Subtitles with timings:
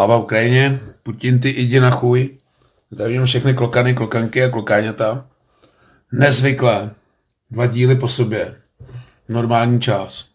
[0.00, 2.38] Sláva Ukrajině, Putin ty jdi na chuj.
[2.90, 5.26] Zdravím všechny klokany, klokanky a klokáňata.
[6.12, 6.90] Nezvyklé.
[7.50, 8.54] Dva díly po sobě.
[9.28, 10.26] Normální čas.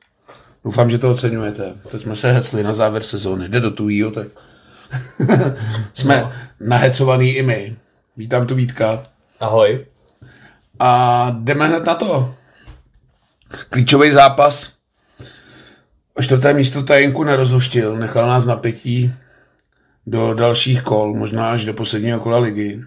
[0.65, 1.73] Doufám, že to oceňujete.
[1.91, 3.49] Teď jsme se hecli na závěr sezóny.
[3.49, 4.27] Jde do tujího, tak
[5.93, 6.31] jsme no.
[6.59, 7.75] nahecovaný i my.
[8.17, 9.03] Vítám tu Vítka.
[9.39, 9.85] Ahoj.
[10.79, 12.35] A jdeme hned na to.
[13.69, 14.73] Klíčový zápas.
[16.13, 17.97] O čtvrté místo tajenku nerozhoštil.
[17.97, 19.13] Nechal nás na pětí
[20.07, 22.81] do dalších kol, možná až do posledního kola ligy.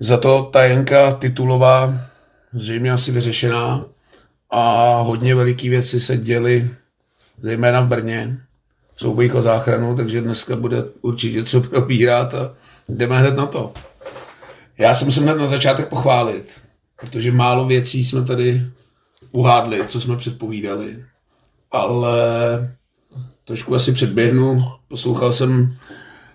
[0.00, 2.00] Za to tajenka titulová
[2.52, 3.84] zřejmě asi vyřešená
[4.50, 6.70] a hodně veliký věci se děly,
[7.40, 8.38] zejména v Brně,
[8.96, 12.54] soubojích o záchranu, takže dneska bude určitě co probírat a
[12.88, 13.72] jdeme hned na to.
[14.78, 16.60] Já se musím hned na začátek pochválit,
[17.00, 18.62] protože málo věcí jsme tady
[19.32, 21.04] uhádli, co jsme předpovídali.
[21.70, 22.18] Ale
[23.46, 24.64] trošku asi předběhnu.
[24.88, 25.76] Poslouchal jsem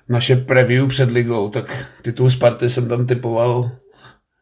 [0.10, 3.72] naše preview před ligou, tak titul Sparty jsem tam typoval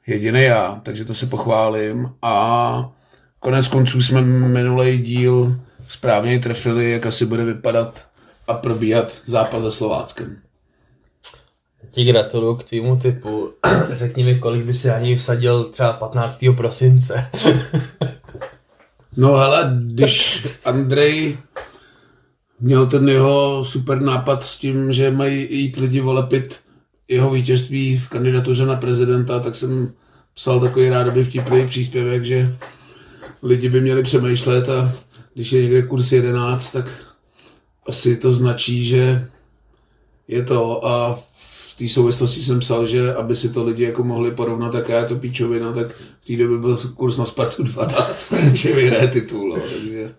[0.08, 2.09] jediný já, takže to se pochválím.
[2.22, 2.92] A
[3.39, 8.06] konec konců jsme minulý díl správně trefili, jak asi bude vypadat
[8.48, 10.38] a probíhat zápas se Slováckem.
[11.92, 13.54] Ti gratuluju k tvýmu typu.
[13.92, 16.45] Řekni mi, kolik by si ani vsadil třeba 15.
[16.58, 17.30] prosince.
[19.17, 21.38] no hele, když Andrej
[22.62, 26.56] měl ten jeho super nápad s tím, že mají jít lidi volepit
[27.08, 29.94] jeho vítězství v kandidatuře na prezidenta, tak jsem
[30.34, 32.58] psal takový rádoby vtipný příspěvek, že
[33.44, 34.92] lidi by měli přemýšlet a
[35.34, 36.86] když je někde kurz 11, tak
[37.88, 39.28] asi to značí, že
[40.28, 41.20] je to a
[41.72, 45.06] v té souvislosti jsem psal, že aby si to lidi jako mohli porovnat, jaká je
[45.06, 45.88] to píčovina, tak
[46.22, 49.50] v té době byl kurz na Spartu 12, že vyhraje titul.
[49.50, 50.12] No, takže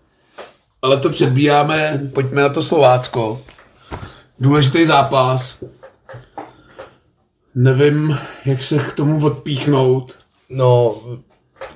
[0.81, 3.41] ale to předbíjáme, pojďme na to Slovácko.
[4.39, 5.63] Důležitý zápas.
[7.55, 10.15] Nevím, jak se k tomu odpíchnout.
[10.49, 10.95] No,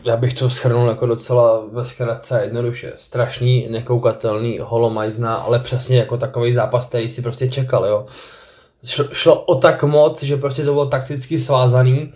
[0.04, 2.94] já bych to shrnul jako docela ve zkratce jednoduše.
[2.98, 8.06] Strašný, nekoukatelný, holomajzná, ale přesně jako takový zápas, který si prostě čekal, jo.
[8.86, 12.14] Šlo, šlo o tak moc, že prostě to bylo takticky svázaný.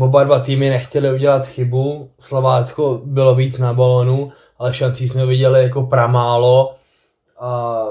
[0.00, 4.32] Oba dva týmy nechtěli udělat chybu, Slovácko bylo víc na balonu
[4.62, 6.74] ale šancí jsme viděli jako pramálo
[7.40, 7.82] a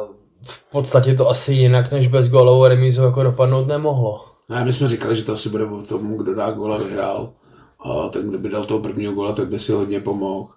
[0.43, 4.25] v podstatě to asi jinak než bez golovou remízu jako dopadnout nemohlo.
[4.49, 7.29] Ne, my jsme říkali, že to asi bude o tom, kdo dá gola vyhrál.
[7.79, 10.47] A ten, kdo by dal toho prvního gola, tak by si hodně pomohl.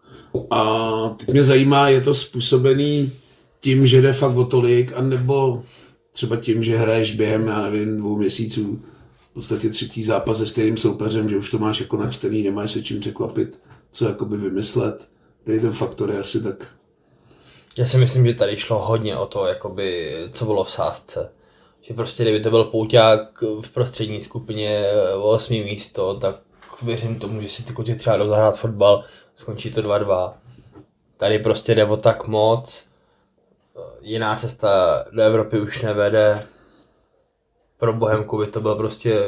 [0.50, 3.12] A teď mě zajímá, je to způsobený
[3.60, 5.62] tím, že jde fakt o tolik, anebo
[6.12, 8.82] třeba tím, že hraješ během, já nevím, dvou měsíců
[9.31, 12.82] v podstatě třetí zápas se stejným soupeřem, že už to máš jako načtený, nemáš se
[12.82, 13.58] čím překvapit,
[13.92, 15.13] co jakoby vymyslet
[15.44, 16.66] který ten faktor je asi tak...
[17.77, 21.32] Já si myslím, že tady šlo hodně o to, jakoby, co bylo v sázce.
[21.81, 24.84] Že prostě, kdyby to byl pouťák v prostřední skupině
[25.16, 26.37] o 8 místo, tak
[26.82, 30.34] věřím tomu, že si ty kluci třeba jdou zahrát fotbal, skončí to 2-2.
[31.16, 32.87] Tady prostě jde o tak moc,
[34.00, 36.47] jiná cesta do Evropy už nevede.
[37.78, 39.26] Pro Bohemku by to byl prostě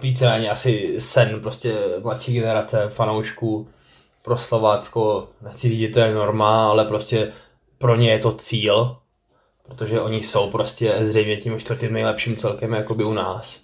[0.00, 3.68] víceméně asi sen prostě mladší generace fanoušků
[4.24, 7.32] pro Slovácko, nechci říct, že to je norma, ale prostě
[7.78, 8.96] pro ně je to cíl,
[9.66, 13.60] protože oni jsou prostě zřejmě tím čtvrtým nejlepším celkem jakoby u nás.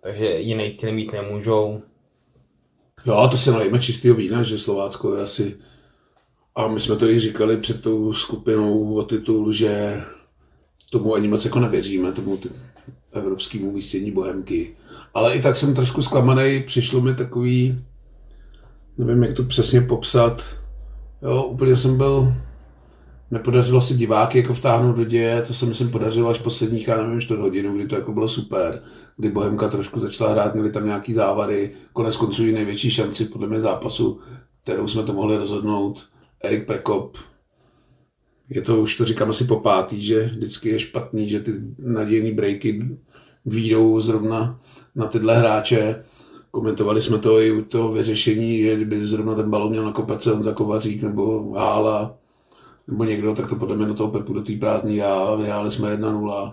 [0.00, 1.82] Takže jiný cíl mít nemůžou.
[3.06, 5.56] Jo, to se najíme čistého vína, že Slovácko je asi...
[6.56, 10.02] A my jsme to i říkali před tou skupinou o titul, že
[10.90, 12.48] tomu ani moc jako nevěříme, tomu ty
[13.12, 14.76] evropskému umístění Bohemky.
[15.14, 17.84] Ale i tak jsem trošku zklamaný, přišlo mi takový,
[18.98, 20.44] nevím, jak to přesně popsat.
[21.22, 22.34] Jo, úplně jsem byl,
[23.30, 27.20] nepodařilo se diváky jako vtáhnout do děje, to se myslím podařilo až posledních, já nevím,
[27.20, 28.82] čtvrt hodinu, kdy to jako bylo super,
[29.16, 33.48] kdy Bohemka trošku začala hrát, měli tam nějaký závady, konec konců i největší šanci podle
[33.48, 34.20] mě zápasu,
[34.62, 36.08] kterou jsme to mohli rozhodnout.
[36.44, 37.16] Erik Prekop,
[38.48, 42.32] je to, už to říkám asi po pátý, že vždycky je špatný, že ty nadějný
[42.32, 42.98] breaky
[43.46, 44.60] výjdou zrovna
[44.94, 46.04] na tyhle hráče.
[46.54, 50.30] Komentovali jsme to i u toho vyřešení, že kdyby zrovna ten balon měl nakopat se
[50.30, 52.16] za Kovařík nebo Hála,
[52.88, 55.96] nebo někdo, tak to podle mě do toho Pepu do té prázdní já vyhráli jsme
[55.96, 56.52] 1-0.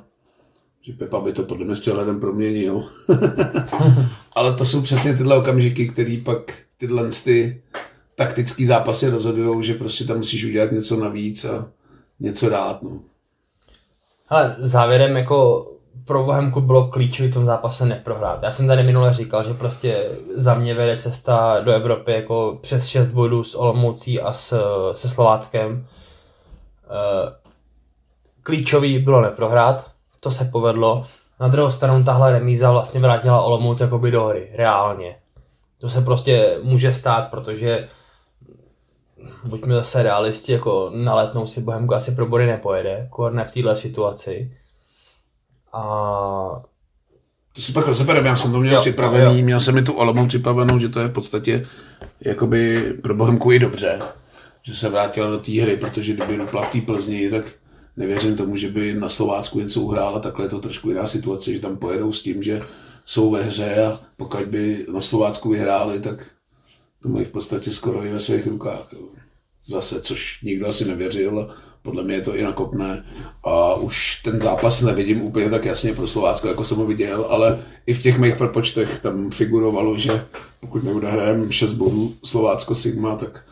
[0.82, 2.84] Že Pepa by to podle mě s přehledem proměnil.
[4.36, 7.62] Ale to jsou přesně tyhle okamžiky, které pak tyhle ty
[8.16, 11.70] taktický zápasy rozhodují, že prostě tam musíš udělat něco navíc a
[12.20, 12.84] něco dát.
[12.84, 13.00] No.
[14.30, 15.71] Ale závěrem jako
[16.12, 18.44] pro Bohemku bylo klíčové v tom zápase neprohrát.
[18.44, 22.88] Já jsem tady minule říkal, že prostě za mě vede cesta do Evropy jako přes
[22.88, 24.64] 6 bodů s Olomoucí a s,
[24.94, 25.88] se Slováckem.
[26.84, 27.32] Eh,
[28.44, 31.06] klíčový bylo neprohrát, to se povedlo.
[31.40, 35.16] Na druhou stranu tahle remíza vlastně vrátila Olomouc jakoby do hry, reálně.
[35.78, 37.88] To se prostě může stát, protože
[39.46, 43.76] buďme zase realisti, jako na letnou si Bohemku asi pro body nepojede, korne v této
[43.76, 44.61] situaci.
[45.74, 46.62] A
[47.54, 49.46] to si pak rozebereme, já jsem to měl jo, připravený, jo.
[49.46, 51.68] měl jsem mi tu Olomouc připravenou, že to je v podstatě
[52.22, 54.00] jakoby pro Bohemku i dobře,
[54.64, 57.46] že se vrátila do té hry, protože kdyby dupla v té Plzni, tak
[57.98, 61.60] nevěřím tomu, že by na Slovácku něco uhrála, takhle je to trošku jiná situace, že
[61.60, 62.62] tam pojedou s tím, že
[63.06, 66.26] jsou ve hře a pokud by na Slovácku vyhráli, tak
[67.02, 68.94] to mají v podstatě skoro i ve svých rukách.
[68.94, 69.00] Jo.
[69.68, 73.06] Zase, což nikdo asi nevěřil, podle mě je to i nakopné
[73.44, 77.60] a už ten zápas nevidím úplně tak jasně pro Slovácko, jako jsem ho viděl, ale
[77.86, 80.26] i v těch mých propočtech tam figurovalo, že
[80.60, 83.46] pokud neudahráme 6 bodů Slovácko Sigma, tak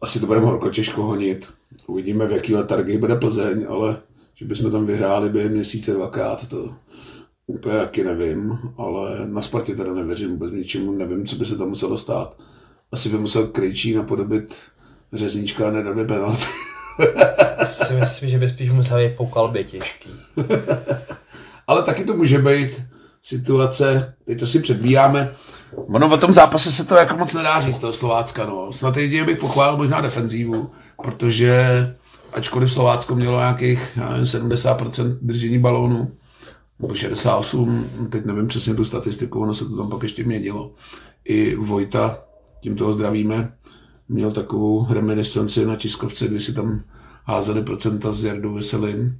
[0.00, 1.48] asi to budeme horko těžko honit.
[1.86, 3.96] Uvidíme, v jaký letargii bude Plzeň, ale
[4.34, 6.74] že bychom tam vyhráli během měsíce dvakrát, to
[7.46, 11.68] úplně taky nevím, ale na Spartě teda nevěřím vůbec ničemu, nevím, co by se tam
[11.68, 12.36] muselo stát.
[12.92, 14.54] Asi by musel Krejčí napodobit
[15.12, 16.44] řeznička a nedat penalty.
[17.66, 20.10] si myslím, že by spíš musel být po kalbě těžký.
[21.66, 22.82] Ale taky to může být
[23.22, 25.34] situace, teď to si předbíjáme,
[25.76, 28.46] Ono o tom zápase se to jako moc nedá říct, toho Slovácka.
[28.46, 28.72] No.
[28.72, 30.70] Snad jedině bych pochválil možná defenzívu,
[31.02, 31.64] protože
[32.32, 36.10] ačkoliv Slovácko mělo nějakých nevím, 70% držení balónu,
[36.80, 40.72] nebo 68, teď nevím přesně tu statistiku, ono se to tam pak ještě měnilo.
[41.24, 42.18] I Vojta,
[42.60, 43.52] tím toho zdravíme,
[44.10, 46.80] měl takovou reminiscenci na tiskovce, kdy si tam
[47.24, 49.18] házeli procenta z Jardu Veselin.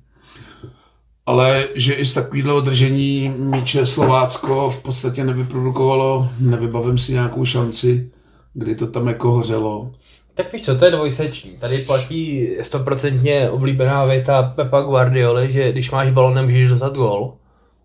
[1.26, 8.10] Ale že i z takového držení míče Slovácko v podstatě nevyprodukovalo, nevybavím si nějakou šanci,
[8.54, 9.92] kdy to tam jako hořelo.
[10.34, 11.50] Tak víš co, to je dvojseční.
[11.50, 17.34] Tady platí stoprocentně oblíbená věta Pepa Guardioli, že když máš balon, nemůžeš dostat gol,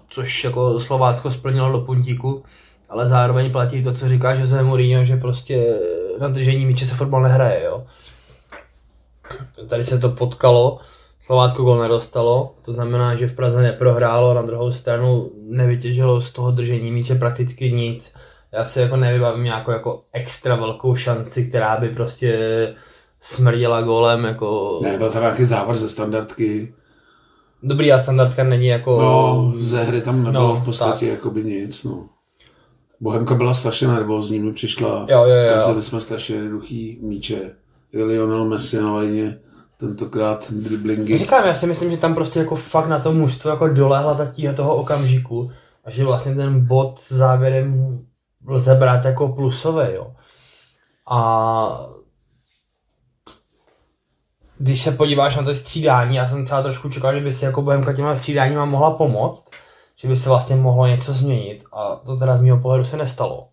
[0.09, 2.43] což jako Slovácko splnilo do puntíku,
[2.89, 5.79] ale zároveň platí to, co říká Jose Mourinho, že prostě
[6.19, 7.83] na držení míče se fotbal nehraje, jo.
[9.67, 10.79] Tady se to potkalo,
[11.21, 16.51] Slovácko gol nedostalo, to znamená, že v Praze neprohrálo, na druhou stranu nevytěžilo z toho
[16.51, 18.13] držení míče prakticky nic.
[18.51, 22.39] Já si jako nevybavím nějakou jako extra velkou šanci, která by prostě
[23.21, 24.79] smrdila golem, jako...
[24.83, 26.73] Ne, byl tam nějaký závod ze standardky.
[27.63, 29.01] Dobrý, a standardka není jako...
[29.01, 32.09] No, ze hry tam nebylo no, v podstatě jako by nic, no.
[32.99, 35.53] Bohemka byla strašně nervózní, mi přišla, jo, jo, jo.
[35.53, 37.51] Kazili jsme strašně jednoduchý míče.
[37.93, 39.39] Lionel Messi na lajně,
[39.77, 41.17] tentokrát driblingy.
[41.17, 44.25] Říkám, já si myslím, že tam prostě jako fakt na to mužstvo jako dolehla ta
[44.25, 45.51] tíha toho okamžiku
[45.85, 47.99] a že vlastně ten bod závěrem
[48.47, 50.13] lze brát jako plusové, jo.
[51.11, 51.87] A
[54.57, 57.61] když se podíváš na to střídání, já jsem třeba trošku čekal, že by si jako
[57.61, 59.49] Bohemka těma střídáníma mohla pomoct,
[59.95, 63.47] že by se vlastně mohlo něco změnit a to teda z mého pohledu se nestalo.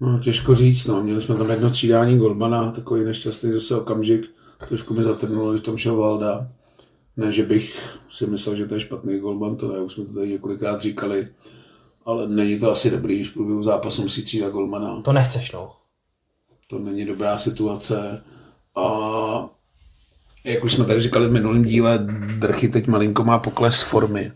[0.00, 1.02] No, těžko říct, no.
[1.02, 4.30] Měli jsme tam jedno střídání Golmana, takový nešťastný zase okamžik.
[4.68, 6.48] Trošku mi zatrnulo, že tam šel Valda.
[7.16, 10.14] Ne, že bych si myslel, že to je špatný Golman, to ne, už jsme to
[10.14, 11.28] tady několikrát říkali.
[12.04, 15.02] Ale není to asi dobrý, když v průběhu zápasu musí střídat Golmana.
[15.02, 15.72] To nechceš, no.
[16.70, 18.24] To není dobrá situace.
[18.76, 18.84] A
[20.44, 21.98] jak už jsme tady říkali v minulém díle,
[22.38, 24.32] Drchy teď malinko má pokles formy.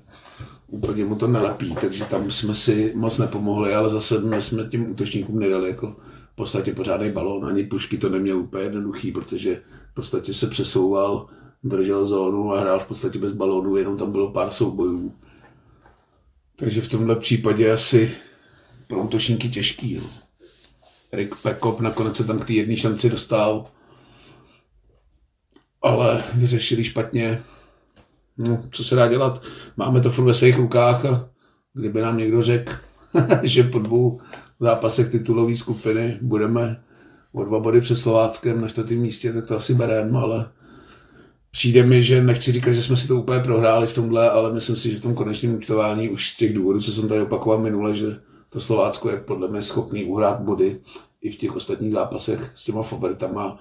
[0.67, 4.91] Úplně mu to nelepí, takže tam jsme si moc nepomohli, ale zase my jsme tím
[4.91, 5.97] útočníkům nedali jako
[6.33, 7.47] v podstatě pořádný balón.
[7.47, 11.27] Ani pušky to neměl úplně jednoduchý, protože v podstatě se přesouval,
[11.65, 15.15] držel zónu a hrál v podstatě bez balónu, jenom tam bylo pár soubojů.
[16.57, 18.15] Takže v tomhle případě asi
[18.87, 19.95] pro útočníky těžký.
[19.95, 20.03] No.
[21.13, 23.67] Rick Pekop nakonec se tam k té jedné šanci dostal,
[25.83, 27.43] ale vyřešili špatně.
[28.39, 29.43] No, co se dá dělat?
[29.77, 31.29] Máme to furt ve svých rukách a
[31.75, 32.73] kdyby nám někdo řekl,
[33.43, 34.21] že po dvou
[34.61, 36.83] zápasech titulové skupiny budeme
[37.33, 40.51] o dva body před Slováckem na čtvrtém místě, tak to asi bereme, ale
[41.51, 44.77] přijde mi, že nechci říkat, že jsme si to úplně prohráli v tomhle, ale myslím
[44.77, 47.95] si, že v tom konečném účtování už z těch důvodů, co jsem tady opakoval minule,
[47.95, 48.21] že
[48.51, 50.81] to Slovácko je podle mě schopný uhrát body
[51.21, 53.61] i v těch ostatních zápasech s těma favoritama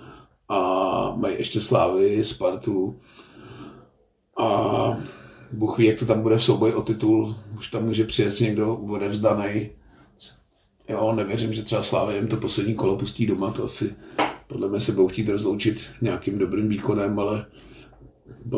[0.50, 3.00] a mají ještě Slávy, Spartu.
[4.40, 4.98] A
[5.52, 8.76] Bůh ví, jak to tam bude v souboji o titul, už tam může přijet někdo
[8.76, 9.70] odevzdaný.
[10.90, 13.96] Jo, nevěřím, že třeba Slávy jim to poslední kolo pustí doma, to asi
[14.48, 17.46] podle mě se budou chtít rozloučit nějakým dobrým výkonem, ale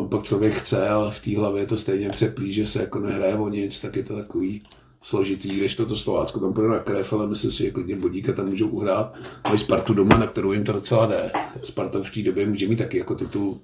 [0.08, 3.36] pak člověk chce, ale v té hlavě je to stejně přeplí, že se jako nehraje
[3.36, 4.62] o nic, tak je to takový
[5.02, 8.48] složitý, když toto Slovácko tam půjde na krev, ale myslím si, že klidně bodíka tam
[8.48, 9.14] můžou uhrát.
[9.44, 11.30] Mají Spartu doma, na kterou jim to docela jde.
[11.62, 13.60] Sparta v té době může mít taky jako titul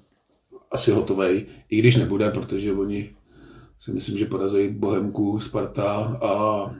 [0.71, 3.15] asi hotový, i když nebude, protože oni
[3.79, 6.75] si myslím, že porazí Bohemku, Sparta a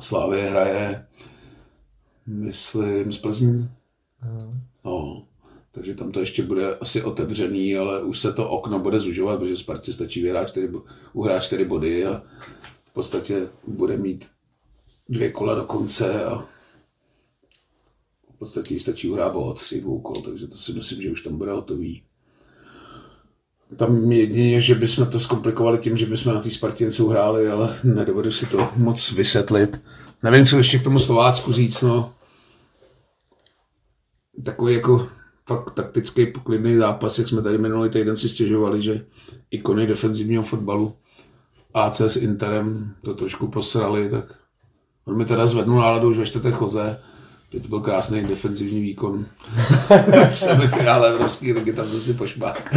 [0.00, 1.06] Slávě hraje,
[2.26, 3.70] myslím, z Plzní.
[4.18, 4.60] Hmm.
[4.84, 5.26] No,
[5.72, 9.56] takže tam to ještě bude asi otevřený, ale už se to okno bude zužovat, protože
[9.56, 10.70] Spartě stačí vyhrát čtyři,
[11.12, 12.22] uhrát čtyři body a
[12.90, 14.26] v podstatě bude mít
[15.08, 16.38] dvě kola do konce a
[18.34, 21.22] v podstatě jí stačí bod z těch dvou kol, takže to si myslím, že už
[21.22, 22.02] tam bude hotový.
[23.76, 27.80] Tam jedině, že bychom to zkomplikovali tím, že bychom na té Spartě něco uhráli, ale
[27.84, 29.80] nedovedu si to moc vysvětlit.
[30.22, 32.14] Nevím, co ještě k tomu Slovácku říct, no.
[34.44, 35.08] Takový jako
[35.46, 39.06] fakt taktický poklidný zápas, jak jsme tady minulý týden si stěžovali, že
[39.50, 40.96] ikony defenzivního fotbalu
[41.74, 44.24] AC s Interem to trošku posrali, tak
[45.04, 47.00] on mi teda zvednul náladu už ve čtvrtek choze,
[47.62, 49.26] to byl krásný defenzivní výkon
[50.30, 52.74] v semifinále Evropské ligy, tam jsem si pošmák.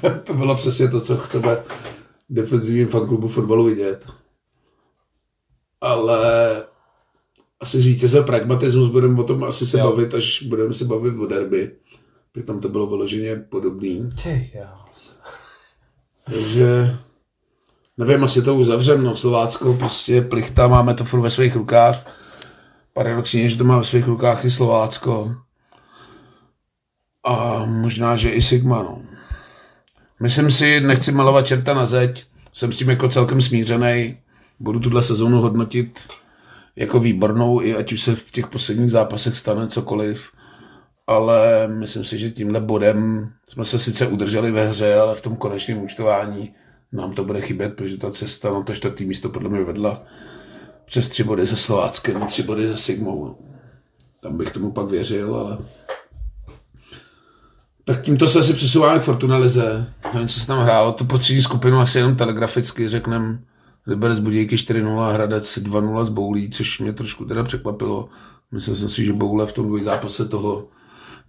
[0.24, 4.06] to bylo přesně to, co chceme v defenzivním fanklubu fotbalu vidět.
[5.80, 6.20] Ale
[7.60, 9.90] asi zvítězil pragmatismus, budeme o tom asi se Jo.
[9.90, 11.72] bavit, až budeme se bavit o derby.
[12.32, 14.10] Protože tam to bylo vyloženě podobný.
[14.22, 14.50] Ty.
[16.32, 16.98] Takže
[17.96, 22.06] nevím, asi to uzavřem, no Slovácko prostě plichta, máme to furt ve svých rukách.
[22.92, 25.34] Paradoxně, že to má ve svých rukách i Slovácko.
[27.24, 29.02] A možná, že i Sigma, no.
[30.20, 34.18] Myslím si, nechci malovat čerta na zeď, jsem s tím jako celkem smířený.
[34.60, 36.00] Budu tuhle sezónu hodnotit
[36.76, 40.32] jako výbornou, i ať už se v těch posledních zápasech stane cokoliv.
[41.10, 45.36] Ale myslím si, že tímhle bodem jsme se sice udrželi ve hře, ale v tom
[45.36, 46.54] konečném účtování
[46.92, 50.02] nám to bude chybět, protože ta cesta na to čtvrtý místo podle mě vedla
[50.90, 53.24] přes tři body se Slováckem a tři body se Sigmou.
[53.24, 53.36] no.
[54.20, 55.58] Tam bych tomu pak věřil, ale...
[57.84, 59.94] Tak tímto se asi přesouváme k Fortuna Lize.
[60.14, 60.92] Nevím, co se tam hrálo.
[60.92, 63.38] Tu prostřední skupinu asi jenom telegraficky řekneme.
[63.86, 68.08] Liberec Budějky 4-0, Hradec 2-0 z Boulí, což mě trošku teda překvapilo.
[68.52, 70.68] Myslel jsem si, že Boule v tom dvojzápase toho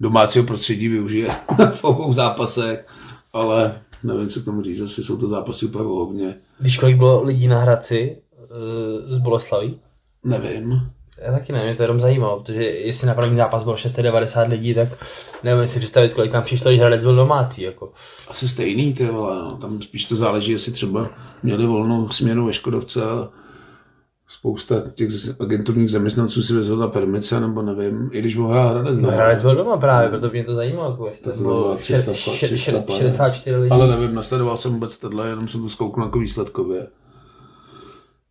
[0.02, 1.30] domácího prostředí využije
[1.72, 2.88] v obou zápasech,
[3.34, 4.82] ale nevím, co k tomu říct.
[4.82, 6.36] Asi jsou to zápasy úplně vohovně.
[6.60, 9.80] Víš, kolik bylo lidí na Hradci eh, z Boleslaví?
[10.24, 10.92] Nevím.
[11.18, 14.74] Já taky nevím, mě to jenom zajímalo, protože jestli na první zápas bylo 690 lidí,
[14.74, 14.90] tak
[15.44, 17.62] nevím si představit, kolik tam přišlo, když Hradec byl domácí.
[17.62, 17.92] Jako.
[18.28, 19.58] Asi stejný, ty vole, no.
[19.58, 21.10] Tam spíš to záleží, jestli třeba
[21.44, 23.30] měli volnou směnu ve Škodovce a
[24.32, 25.10] spousta těch
[25.40, 29.00] agenturních zaměstnanců si vezla permice, nebo nevím, i když mohl Hradec.
[29.00, 32.12] No, Hradec byl doma právě, proto mě to zajímalo, jako jestli Tak to bylo 300
[32.14, 33.72] še- še- 300 še- 64 lidí.
[33.72, 36.88] Ale nevím, nasledoval jsem vůbec tohle, jenom jsem to zkouknul jako výsledkově.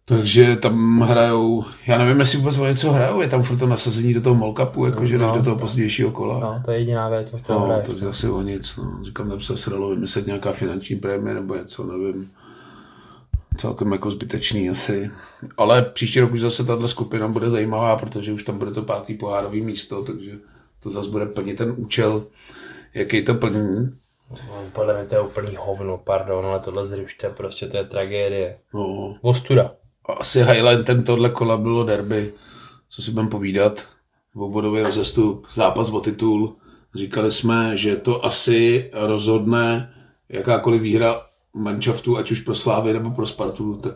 [0.05, 4.15] Takže tam hrajou, já nevím, jestli vůbec o něco hrajou, je tam furt to nasazení
[4.15, 5.61] do toho molkapu, jakože No, než do toho no.
[5.61, 6.41] pozdějšího kola.
[6.41, 7.83] No, to je jediná věc, o No, hraje.
[7.83, 8.99] to je asi o nic, no.
[9.05, 12.29] Říkám, tam se dalo vymyslet nějaká finanční prémie nebo něco, nevím.
[13.59, 15.11] Celkem jako zbytečný asi.
[15.57, 19.15] Ale příští rok už zase tahle skupina bude zajímavá, protože už tam bude to pátý
[19.15, 20.33] pohárový místo, takže
[20.83, 22.27] to zase bude plnit ten účel,
[22.95, 23.91] jaký to plní.
[24.31, 28.59] No, Podle mě to je úplný hovno, pardon, ale tohle zrušte, prostě to je tragédie.
[28.75, 29.73] No, Ostuda.
[30.19, 32.33] asi highlightem tohle kola bylo derby,
[32.91, 33.89] co si budeme povídat.
[34.35, 36.57] Obvodový rozestup, zápas o titul.
[36.95, 39.95] Říkali jsme, že to asi rozhodne
[40.29, 41.21] jakákoliv výhra
[41.55, 43.95] manšaftu, ať už pro Slávy nebo pro Spartu, tak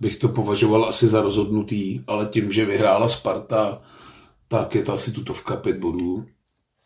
[0.00, 3.82] bych to považoval asi za rozhodnutý, ale tím, že vyhrála Sparta,
[4.48, 6.26] tak je to asi tutovka pět bodů.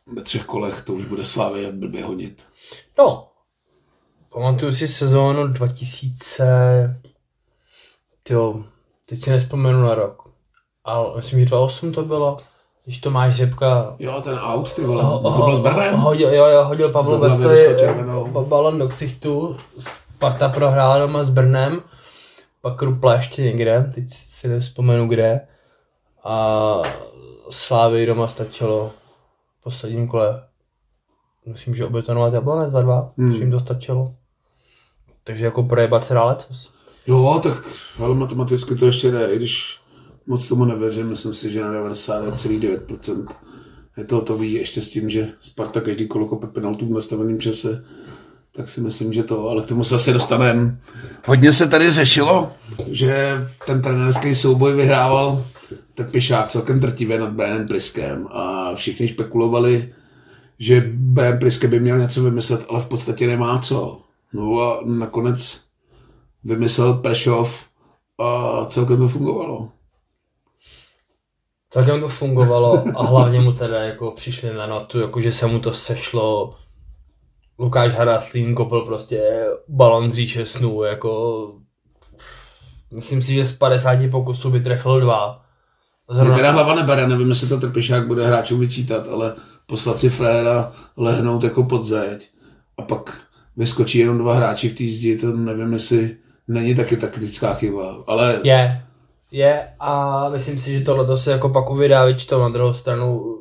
[0.07, 2.47] Ve třech kolech to už bude Slávy blbě hodit.
[2.99, 3.29] No,
[4.33, 7.01] pamatuju si sezónu 2000,
[8.31, 8.65] jo,
[9.07, 10.29] teď si nespomenu na rok,
[10.85, 12.39] ale myslím, že 2008 to bylo,
[12.85, 15.95] když Tomáš Řepka Jo, ten out, ty vole, ho, to bylo s Brnem.
[15.95, 17.21] hodil, jo, jo, hodil Pavlu
[17.79, 18.27] červenou.
[18.27, 21.83] ba- balon do ksichtu, Sparta prohrála doma s Brnem,
[22.61, 25.41] pak Rupla ještě někde, teď si nevzpomenu kde,
[26.25, 26.83] a
[27.51, 28.93] Slávy doma stačilo
[29.61, 30.43] v posledním kole,
[31.47, 33.33] myslím, že obetonovat Jablonec 2-2, Hmm.
[33.33, 34.15] jim to stačilo.
[35.25, 36.71] Takže jako projebat se dá letos.
[37.07, 37.53] Jo, tak
[38.05, 39.81] ale matematicky to ještě jde, i když
[40.27, 43.27] moc tomu nevěřím, myslím si, že na 99,9%
[43.97, 47.85] je to hotový, ještě s tím, že Sparta každý kolo kope penaltu v nastaveném čase,
[48.53, 50.79] tak si myslím, že to, ale k tomu se asi dostaneme.
[51.27, 52.53] Hodně se tady řešilo,
[52.87, 55.45] že ten trenérský souboj vyhrával
[55.95, 59.95] Tepišák celkem drtivě nad Brianem Priskem a všichni špekulovali,
[60.59, 64.01] že Brian Priske by měl něco vymyslet, ale v podstatě nemá co.
[64.33, 65.61] No a nakonec
[66.45, 67.65] vymyslel Prešov
[68.19, 69.69] a celkem to fungovalo.
[71.75, 75.59] Celkem to fungovalo a hlavně mu teda jako přišli na notu, jako že se mu
[75.59, 76.55] to sešlo.
[77.59, 81.53] Lukáš Haraslín kopl prostě balon z říše snů, jako
[82.93, 85.43] myslím si, že z 50 pokusů by trefil dva.
[86.23, 89.35] Mě teda hlava nebere, nevím, jestli to trpišák bude hráčům vyčítat, ale
[89.67, 92.31] poslat si fréra, lehnout jako pod zeď
[92.79, 93.21] a pak
[93.57, 96.17] vyskočí jenom dva hráči v té zdi, to nevím, jestli
[96.49, 98.41] není taky taktická chyba, ale...
[98.43, 98.84] Je,
[99.35, 103.39] je a myslím si, že tohle se jako pak uvidá, to na druhou stranu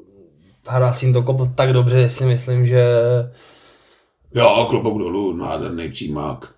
[0.67, 2.85] Haraslín to kopl tak dobře, že si myslím, že
[4.35, 6.49] Jo, klobouk dolů, nádherný přímák.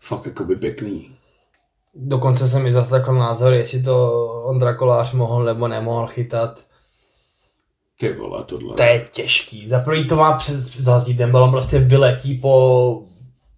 [0.00, 1.10] Fakt jakoby pěkný.
[1.94, 6.64] Dokonce se mi zaslechl názor, jestli to Ondra Kolář mohl nebo nemohl chytat.
[7.98, 8.74] Ty vole, tohle.
[8.74, 9.68] To je těžký.
[9.68, 13.02] Za prvý to má přes zazdí, ten balon prostě vyletí po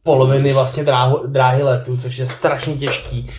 [0.02, 3.30] poloviny vlastně dráhu, dráhy letu, což je strašně těžký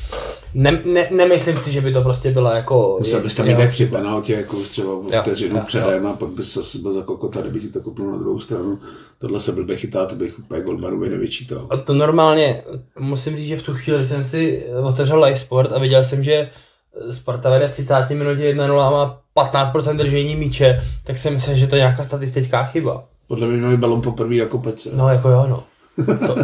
[0.56, 2.96] ne, ne, nemyslím si, že by to prostě byla jako...
[3.00, 6.94] Musel byste mít tak při penaltě, jako třeba vteřinu předem a pak by se byl
[6.94, 8.80] za kokota, kdyby ti to kopnul na druhou stranu.
[9.20, 11.68] Tohle se blbě chytá, to bych úplně Goldmarovi nevyčítal.
[11.70, 12.64] A to normálně,
[13.00, 16.50] musím říct, že v tu chvíli jsem si otevřel live sport a viděl jsem, že
[17.12, 21.68] Sparta vede v 30 minutě 1-0 a má 15% držení míče, tak si myslím, že
[21.68, 23.04] to je nějaká statistická chyba.
[23.28, 24.90] Podle mě měli balon poprvé jako pece.
[24.94, 25.64] No jako jo, no.
[26.06, 26.36] To,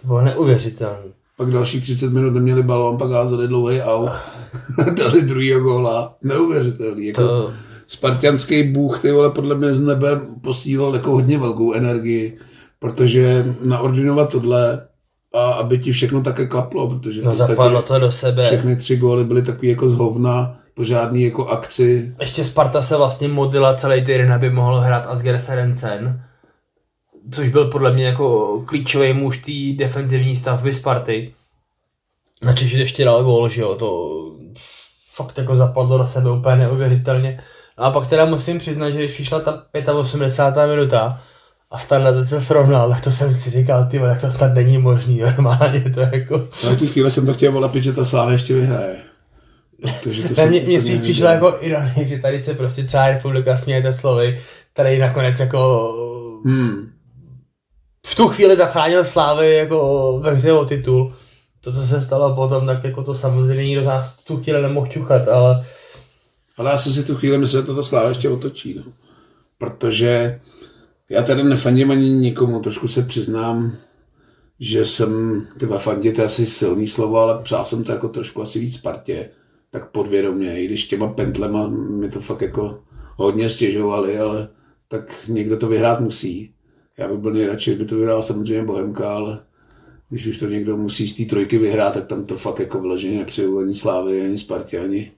[0.00, 4.10] to bylo neuvěřitelné pak další 30 minut neměli balón, pak házeli dlouhý aut,
[4.96, 6.16] dali druhýho góla.
[6.22, 7.06] Neuvěřitelný.
[7.06, 7.52] Jako to...
[7.86, 12.38] Spartianský bůh, ty vole, podle mě z nebe posílal jako hodně velkou energii,
[12.78, 14.86] protože naordinovat tohle
[15.34, 18.46] a aby ti všechno také klaplo, protože no, zapadlo to do sebe.
[18.46, 22.12] Všechny tři góly byly takový jako z hovna, po žádný jako akci.
[22.20, 26.22] Ještě Sparta se vlastně modlila celý týden, aby mohl hrát Asger Serencen
[27.30, 31.34] což byl podle mě jako klíčový muž té defenzivní stavby Sparty.
[32.42, 34.20] Na Češi ještě dal gól, že jo, to
[35.12, 37.40] fakt jako zapadlo na sebe úplně neuvěřitelně.
[37.76, 39.40] A pak teda musím přiznat, že když přišla
[39.84, 40.66] ta 85.
[40.66, 41.22] minuta
[41.70, 45.18] a Standard se srovnal, tak to jsem si říkal, ty tak to snad není možný,
[45.36, 46.48] normálně to jako...
[46.64, 48.96] Na tu chvíli jsem to chtěl volepit, že ta sláva ještě vyhraje.
[49.82, 53.94] Protože to mě, mě spíš přišlo jako ironie, že tady se prostě celá republika směje
[53.94, 54.40] slovy,
[54.72, 55.92] tady nakonec jako
[56.44, 56.99] hmm
[58.06, 61.14] v tu chvíli zachránil Slávy jako ve hře o titul.
[61.60, 64.62] To, co se stalo potom, tak jako to samozřejmě nikdo z nás v tu chvíli
[64.62, 65.66] nemohl čuchat, ale...
[66.56, 68.92] Ale já jsem si tu chvíli myslel, že toto Sláva ještě otočí, no.
[69.58, 70.40] Protože
[71.08, 73.76] já tady nefandím ani nikomu, trošku se přiznám,
[74.60, 78.58] že jsem, tyba fandit je asi silný slovo, ale přál jsem to jako trošku asi
[78.58, 79.30] víc partě,
[79.70, 82.78] tak podvědomě, i když těma pentlema mi to fakt jako
[83.16, 84.48] hodně stěžovali, ale
[84.88, 86.54] tak někdo to vyhrát musí.
[87.00, 89.38] Já bych byl nejradši, kdyby to vyhrál samozřejmě Bohemka, ale
[90.08, 93.18] když už to někdo musí z té trojky vyhrát, tak tam to fakt jako vyloženě
[93.18, 95.12] nepřeju ani Slávy, ani Spartě, ani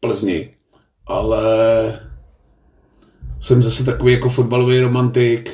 [0.00, 0.54] Plzni.
[1.06, 1.42] Ale
[3.40, 5.50] jsem zase takový jako fotbalový romantik,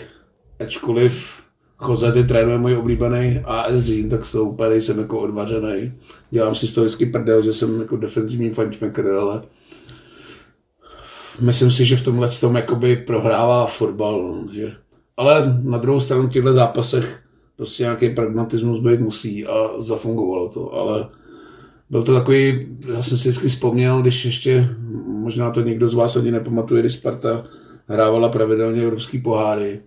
[0.60, 1.42] ačkoliv
[1.76, 5.92] Chozety trénuje můj oblíbený AS Řím, tak to úplně jsem jako odvařený.
[6.30, 9.42] Dělám si vždycky prdel, že jsem jako defenzivní fančmekr, ale
[11.40, 14.72] myslím si, že v tomhle tom jakoby prohrává fotbal, no, že
[15.18, 17.22] ale na druhou stranu v těchto zápasech
[17.56, 21.08] prostě nějaký pragmatismus být musí a zafungovalo to, ale
[21.90, 24.76] byl to takový, já jsem si vždycky vzpomněl, když ještě,
[25.06, 27.44] možná to někdo z vás ani nepamatuje, když Sparta
[27.86, 29.80] hrávala pravidelně evropský poháry,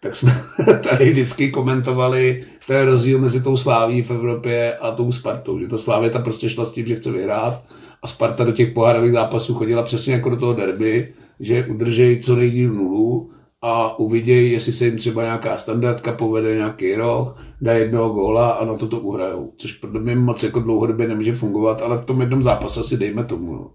[0.00, 0.32] tak jsme
[0.90, 5.78] tady vždycky komentovali ten rozdíl mezi tou Sláví v Evropě a tou Spartou, že ta
[5.78, 7.62] Slávě ta prostě šla s tím, že chce vyhrát
[8.02, 12.36] a Sparta do těch pohárových zápasů chodila přesně jako do toho derby, že udržejí co
[12.36, 13.30] nejdíl nulu
[13.66, 18.64] a uvidějí, jestli se jim třeba nějaká standardka povede nějaký rok, dá jednoho góla a
[18.64, 19.52] na to to uhrajou.
[19.56, 23.24] Což podle mě moc jako dlouhodobě nemůže fungovat, ale v tom jednom zápase si dejme
[23.24, 23.52] tomu.
[23.52, 23.70] No.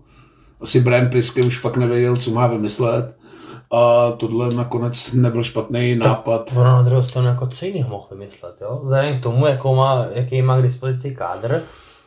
[0.62, 3.18] Asi Brian Priske už fakt nevěděl, co má vymyslet
[3.72, 6.52] a tohle nakonec nebyl špatný nápad.
[6.52, 8.82] Ono na druhou stranu jako co jiného mohl vymyslet, jo?
[8.84, 11.64] Vzhledem k tomu, jakou má, jaký má k dispozici kádr,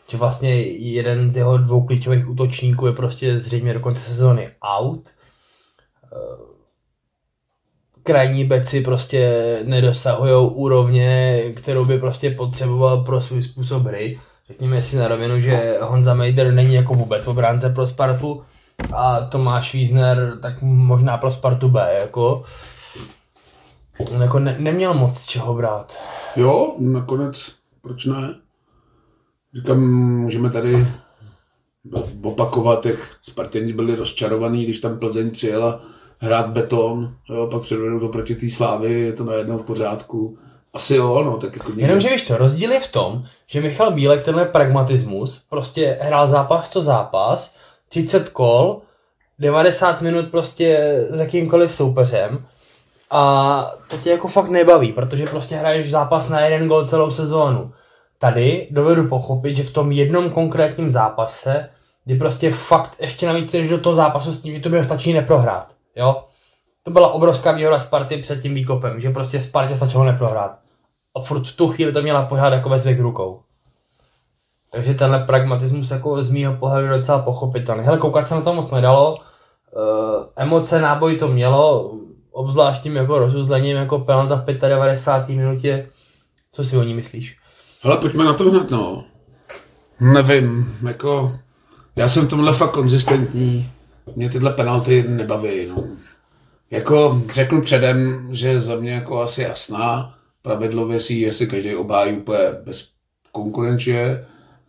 [0.08, 5.08] že vlastně jeden z jeho dvou klíčových útočníků je prostě zřejmě do konce sezóny out
[8.02, 14.20] krajní beci prostě nedosahují úrovně, kterou by prostě potřeboval pro svůj způsob hry.
[14.48, 18.42] Řekněme si na rovinu, že Honza Mejder není jako vůbec obránce pro Spartu
[18.94, 22.42] a Tomáš Wiesner tak možná pro Spartu B, jako.
[24.14, 25.98] On jako ne, neměl moc čeho brát.
[26.36, 28.34] Jo, nakonec, proč ne?
[29.54, 30.86] Říkám, můžeme tady
[32.22, 35.80] opakovat, jak Spartěni byli rozčarovaní, když tam Plzeň přijela
[36.22, 40.38] hrát beton, jo, pak předvedou to proti té slávy, je to najednou v pořádku.
[40.74, 41.72] Asi jo, no, tak jako.
[41.76, 46.70] Jenomže víš co, rozdíl je v tom, že Michal Bílek tenhle pragmatismus prostě hrál zápas
[46.70, 47.54] to zápas,
[47.88, 48.80] 30 kol,
[49.38, 52.46] 90 minut prostě s jakýmkoliv soupeřem
[53.10, 57.72] a to tě jako fakt nebaví, protože prostě hraješ zápas na jeden gol celou sezónu.
[58.18, 61.68] Tady dovedu pochopit, že v tom jednom konkrétním zápase,
[62.04, 65.12] kdy prostě fakt ještě navíc jdeš do toho zápasu s tím, že to by stačí
[65.12, 66.24] neprohrát, jo.
[66.82, 70.58] To byla obrovská výhoda Sparty před tím výkopem, že prostě Spartě stačilo neprohrát.
[71.16, 73.40] A furt v tu chvíli to měla pořád jako ve svých rukou.
[74.70, 77.84] Takže tenhle pragmatismus jako z mýho pohledu je docela pochopitelný.
[77.84, 81.92] Hele, koukat se na to moc nedalo, uh, emoce, náboj to mělo,
[82.30, 85.36] obzvlášť tím jako rozuzlením, jako penalta v 95.
[85.36, 85.88] minutě.
[86.50, 87.36] Co si o ní myslíš?
[87.82, 89.04] Hele, pojďme na to hned, no.
[90.00, 91.32] Nevím, jako...
[91.96, 93.70] Já jsem v tomhle fakt konzistentní.
[94.16, 95.84] Mě tyhle penalty nebaví, no.
[96.70, 100.14] Jako řeknu předem, že za mě jako asi jasná.
[100.42, 102.88] Pravidlově si jestli každý obhájí úplně bez
[103.32, 104.24] konkurenčně.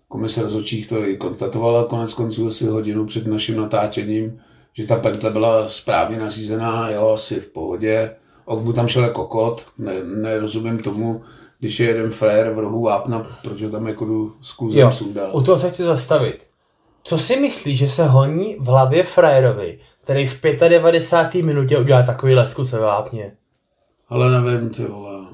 [0.08, 4.42] Komise rozhodčích to i konstatovala konec konců asi hodinu před naším natáčením,
[4.74, 8.12] že ta pentle byla správně nařízená, jo, asi v pohodě.
[8.46, 11.22] Ogbu tam šel jako kokot, ne, nerozumím tomu,
[11.60, 15.30] když je jeden frér v rohu vápna, proč ho tam jako jdu s kluzem sundat.
[15.34, 16.53] U toho se chci zastavit.
[17.04, 21.46] Co si myslíš, že se honí v hlavě frérovi, který v 95.
[21.46, 23.32] minutě udělá takový lesku se vápně?
[24.10, 25.28] Ale nevím, ty vole.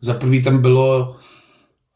[0.00, 1.16] Za prvý tam bylo,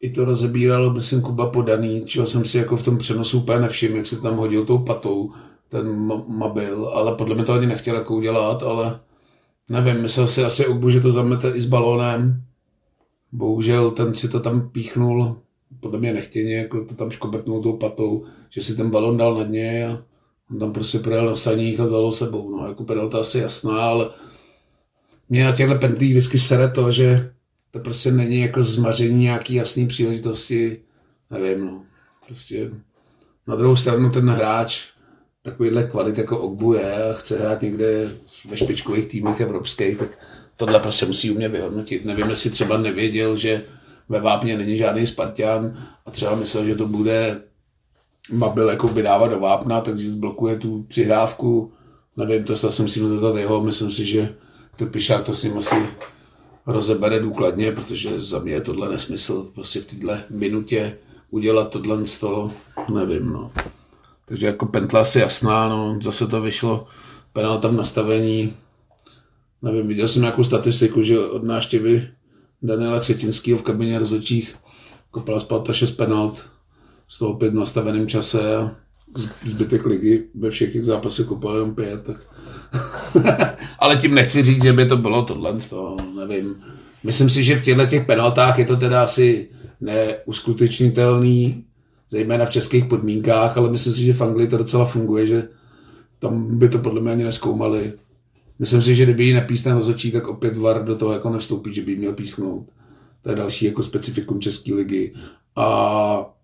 [0.01, 3.97] i to rozebíralo, myslím, Kuba podaný, čeho jsem si jako v tom přenosu úplně nevšiml,
[3.97, 5.31] jak se tam hodil tou patou
[5.69, 5.95] ten
[6.27, 8.99] mobil, ale podle mě to ani nechtěl jako udělat, ale
[9.69, 12.43] nevím, myslel si asi že to zamete i s balónem.
[13.31, 15.37] Bohužel ten si to tam píchnul,
[15.79, 19.49] podle mě nechtěně, jako to tam škobetnul tou patou, že si ten balon dal nad
[19.49, 20.03] něj a
[20.51, 22.49] on tam prostě projel na saních a dalo sebou.
[22.49, 24.09] No, jako penalta asi jasná, ale
[25.29, 27.31] mě na těchto pentlích vždycky sere to, že
[27.71, 30.81] to prostě není jako zmaření nějaký jasný příležitosti,
[31.31, 31.83] nevím, no.
[32.25, 32.71] Prostě
[33.47, 34.87] na druhou stranu ten hráč
[35.43, 38.09] takovýhle kvalit jako Ogbu je a chce hrát někde
[38.49, 40.19] ve špičkových týmech evropských, tak
[40.55, 42.05] tohle prostě musí umět vyhodnotit.
[42.05, 43.63] Nevím, jestli třeba nevěděl, že
[44.09, 47.41] ve Vápně není žádný Spartan a třeba myslel, že to bude
[48.31, 51.71] Mabil jako by dávat do Vápna, takže zblokuje tu přihrávku.
[52.17, 54.35] Nevím, to se musím zeptat jeho, myslím si, že
[54.75, 55.75] ten Pišák to s ním asi
[56.65, 60.97] rozebere důkladně, protože za mě je tohle nesmysl prostě v této minutě
[61.29, 62.51] udělat tohle z toho,
[62.93, 63.51] nevím, no.
[64.25, 66.87] Takže jako pentla asi jasná, no, zase to vyšlo
[67.33, 68.53] penalta v nastavení,
[69.61, 72.07] nevím, viděl jsem nějakou statistiku, že od návštěvy
[72.61, 74.55] Daniela Křetinského v kabině rozhodčích
[75.11, 76.45] kopala Sparta 6 penalt,
[77.07, 78.75] z toho pět v nastaveném čase a
[79.45, 82.17] zbytek ligy ve všech těch zápasech kopal jenom pět, tak...
[83.79, 86.63] Ale tím nechci říct, že by to bylo tohle, toho, nevím.
[87.03, 89.49] Myslím si, že v těchto těch penaltách je to teda asi
[89.81, 91.63] neuskutečnitelný,
[92.09, 95.47] zejména v českých podmínkách, ale myslím si, že v Anglii to docela funguje, že
[96.19, 97.93] tam by to podle mě ani neskoumali.
[98.59, 101.81] Myslím si, že kdyby ji nepísne rozhodčí, tak opět VAR do toho jako nevstoupí, že
[101.81, 102.69] by měl písknout.
[103.21, 105.13] To je další jako specifikum České ligy.
[105.55, 106.35] A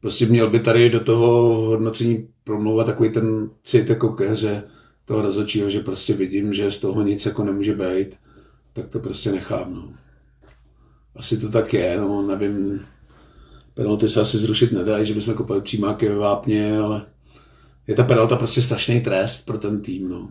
[0.00, 4.62] prostě měl by tady do toho hodnocení promlouvat takový ten cit jako ke hře
[5.04, 8.16] toho rozhodčího, že prostě vidím, že z toho nic jako nemůže být,
[8.72, 9.74] tak to prostě nechám.
[9.74, 9.92] No.
[11.16, 12.80] Asi to tak je, no, nevím,
[13.74, 17.06] penalty se asi zrušit nedají, že bychom kopali přímáky ve vápně, ale
[17.86, 20.28] je ta penalta prostě strašný trest pro ten tým, no.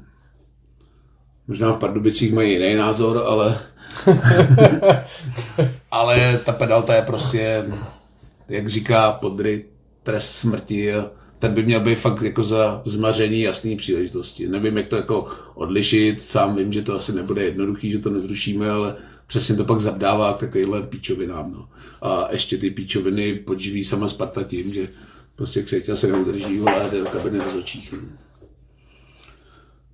[1.50, 3.60] Možná v Pardubicích mají jiný názor, ale
[5.92, 7.66] ale ta penalta je prostě,
[8.50, 9.66] jak říká Podry,
[10.04, 10.94] trest smrti
[11.40, 14.48] ten by měl být fakt jako za zmaření jasné příležitosti.
[14.48, 18.70] Nevím, jak to jako odlišit, sám vím, že to asi nebude jednoduchý, že to nezrušíme,
[18.70, 18.96] ale
[19.28, 21.52] přesně to pak zavdává k takovýhle píčovinám.
[21.52, 21.70] No.
[22.02, 24.88] A ještě ty píčoviny podživí sama Sparta tím, že
[25.36, 27.94] prostě křeťa se neudrží a jde do kabiny rozhodčích.
[27.94, 28.00] No.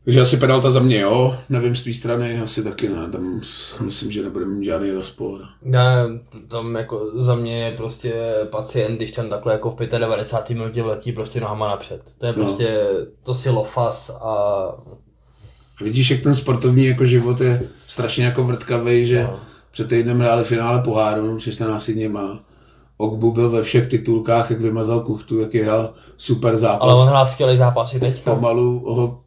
[0.05, 1.37] Takže asi penalta za mě, jo.
[1.49, 3.09] Nevím z té strany, asi taky ne.
[3.11, 3.41] Tam
[3.85, 5.41] myslím, že nebude mít žádný rozpor.
[5.61, 6.05] Ne,
[6.47, 8.13] tam jako za mě je prostě
[8.49, 10.57] pacient, když tam takhle jako v 95.
[10.57, 12.01] minutě vletí prostě nohama napřed.
[12.17, 12.43] To je no.
[12.43, 12.87] prostě,
[13.23, 14.67] to si lofas a...
[15.81, 19.39] Vidíš, jak ten sportovní jako život je strašně jako vrtkavý, že no.
[19.71, 22.39] před týdnem hráli finále poháru, 14 dní má.
[22.97, 26.81] Ogbu byl ve všech titulkách, jak vymazal kuchtu, jak hrál super zápas.
[26.81, 28.23] Ale on hrál skvělý zápasy teď.
[28.23, 29.24] Pomalu ho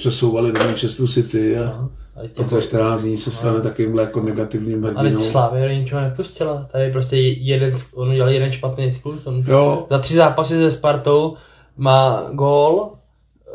[0.00, 3.62] přesouvali do Manchesteru City a, no, a to 14 dní se stane no.
[3.62, 4.98] takovým jako negativním hrdinou.
[4.98, 6.66] Ale Slávě ničeho nepustila.
[6.72, 9.26] Tady prostě jeden, on udělal jeden špatný sklus.
[9.26, 9.86] On jo.
[9.90, 11.36] Za tři zápasy se Spartou
[11.76, 12.92] má gól,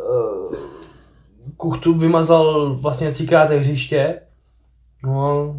[0.09, 0.55] uh,
[1.57, 4.19] Kuchtu vymazal vlastně třikrát ze hřiště.
[5.03, 5.55] No,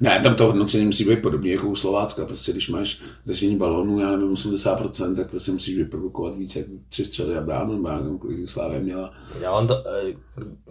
[0.00, 2.26] Ne, tam to hodnocení musí být podobné jako u Slovácka.
[2.26, 7.04] Prostě když máš držení balónu, já nevím, 80%, tak prostě musíš vyprodukovat více jak tři
[7.04, 9.12] střely a bránu, nebo já nevím, kolik Slávě měla.
[9.40, 10.12] Já vám to, eh,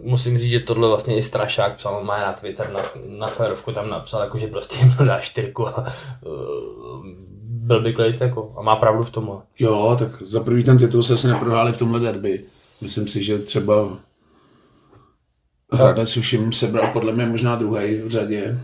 [0.00, 2.80] musím říct, že tohle vlastně i Strašák psal, má na Twitter, na,
[3.18, 5.78] na férovku tam napsal, jako, že prostě jim dá čtyřku a
[6.26, 7.06] uh,
[7.42, 9.42] byl by klid, jako, a má pravdu v tom.
[9.58, 12.44] Jo, tak za prvý ten titul se asi neprohráli v tomhle derby.
[12.80, 13.98] Myslím si, že třeba
[15.72, 18.58] Hradec už jim sebral podle mě možná druhý v řadě.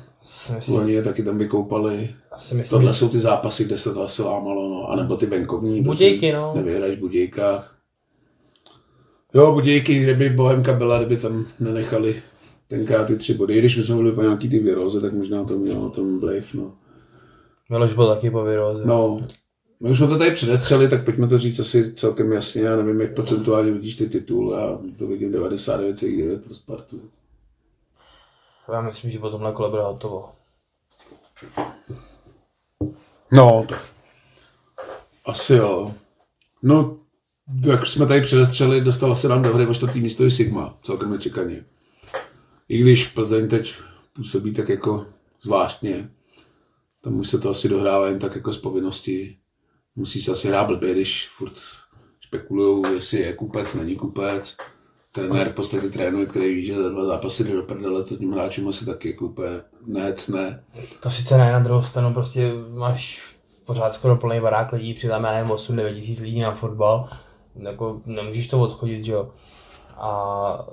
[0.55, 2.15] Myslím, Oni je taky tam vykoupali.
[2.37, 4.91] myslím, Tohle že jsou ty zápasy, kde se to asi lámalo, no.
[4.91, 5.83] A nebo ty venkovní.
[5.83, 6.53] Budějky, no.
[6.57, 7.75] Nevyhraješ v Budějkách.
[9.35, 12.23] Jo, Budějky, kdyby Bohemka byla, kdyby tam nenechali
[12.69, 13.55] tenkrát ty tři body.
[13.55, 16.55] I Když my jsme byli po nějaký ty výroze, tak možná to mělo tom vliv,
[16.55, 16.73] no.
[17.71, 18.83] Miloš byl taky po výroze.
[18.87, 19.27] No,
[19.81, 22.63] my už jsme to tady předetřeli, tak pojďme to říct asi celkem jasně.
[22.63, 24.53] Já nevím, jak procentuálně vidíš ty titul.
[24.53, 27.01] Já to vidím 99,9 pro Spartu.
[28.73, 30.33] Já myslím, že po tomhle kole bude hotovo.
[33.33, 33.75] No, to...
[35.25, 35.95] Asi jo.
[36.63, 36.99] No,
[37.67, 41.11] jak jsme tady předestřeli, dostala se nám do hry o čtvrtý místo i Sigma, celkem
[41.11, 41.65] nečekaně.
[42.69, 43.75] I když Plzeň teď
[44.13, 45.07] působí tak jako
[45.41, 46.11] zvláštně,
[47.01, 49.39] tam už se to asi dohrává jen tak jako z povinnosti.
[49.97, 51.53] Musí se asi hrát blbě, když furt
[52.27, 54.57] spekulují, jestli je kupec, není kupec.
[55.19, 58.33] Trenér v podstatě trénuje, který ví, že za dva zápasy jde do prdele, to tím
[58.33, 59.49] hráčům asi taky jako úplně
[59.87, 60.63] nehecne.
[61.01, 63.29] To sice ne, na druhou stranu prostě máš
[63.65, 67.09] pořád skoro plný barák lidí, přidáme, já nevím, 8-9 tisíc lidí na fotbal,
[67.57, 69.29] jako nemůžeš to odchodit, že jo.
[69.97, 70.67] A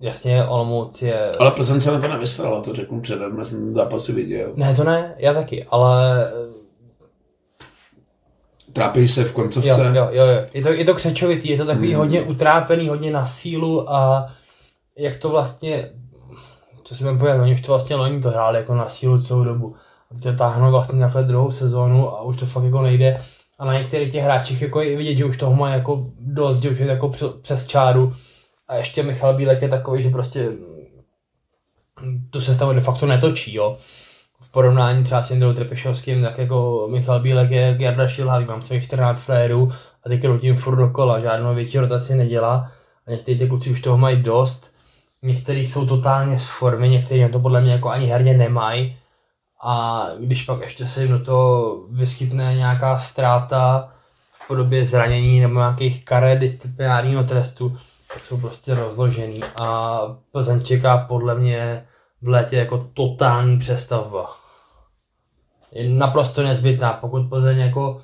[0.00, 1.32] jasně, Olomouc je...
[1.32, 4.52] Ale Plzeň se na to nevysrala, to řeknu předem, já jsem ten zápas viděl.
[4.56, 6.30] Ne, to ne, já taky, ale
[8.72, 9.68] Trápí se v koncovce.
[9.68, 10.46] jo, jo, jo.
[10.54, 11.98] Je, to, je to křečovitý, je to takový Hmm.
[11.98, 14.30] hodně utrápený, hodně na sílu a
[14.98, 15.90] jak to vlastně,
[16.84, 19.44] co si budeme povědět, oni už to vlastně loni to hráli jako na sílu celou
[19.44, 19.76] dobu.
[20.10, 23.22] A teď to táhnou vlastně takhle druhou sezónu a už to fakt jako nejde.
[23.58, 26.70] A na některých těch hráčích jako je vidět, že už toho má jako dost, že
[26.70, 28.12] už je jako pře- přes čáru.
[28.68, 30.48] A ještě Michal Bílek je takový, že prostě
[32.30, 33.76] tu sestavu de facto netočí, jo.
[34.52, 39.22] Porovnání třeba s Jindrou Trepešovským, tak jako Michal Bílek je Jarda Šilhavý, mám svých 14
[39.22, 39.72] frérů
[40.04, 42.70] a teď krutím furt dokola, žádnou větší rotaci nedělá.
[43.06, 44.72] A někteří ty kluci už toho mají dost,
[45.22, 48.96] někteří jsou totálně z formy, někteří na to podle mě jako ani herně nemají.
[49.62, 53.88] A když pak ještě se jim do toho vyskytne nějaká ztráta
[54.32, 57.78] v podobě zranění nebo nějakých karet disciplinárního trestu,
[58.14, 59.40] tak jsou prostě rozložený.
[59.60, 60.00] A
[60.32, 61.86] Plzeň čeká podle mě
[62.22, 64.41] v létě jako totální přestavba.
[65.72, 68.00] Je naprosto nezbytná, pokud Plzeň jako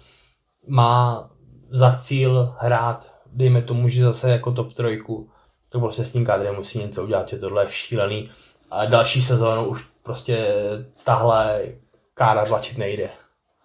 [0.69, 1.31] má
[1.71, 5.31] za cíl hrát, dejme tomu, že zase jako top trojku,
[5.73, 8.31] to prostě s tím kádrem musí něco udělat, že tohle je šílený.
[8.71, 10.55] A další sezónu už prostě
[11.05, 11.61] tahle
[12.15, 13.09] kára tlačit nejde.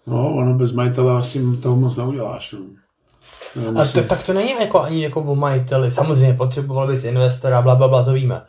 [0.07, 2.55] No, ono bez majitele asi toho moc neuděláš.
[3.55, 3.81] No.
[3.81, 5.91] A to, tak to není jako ani jako o majiteli.
[5.91, 8.41] Samozřejmě potřeboval bys investora, bla, bla, bla, to víme.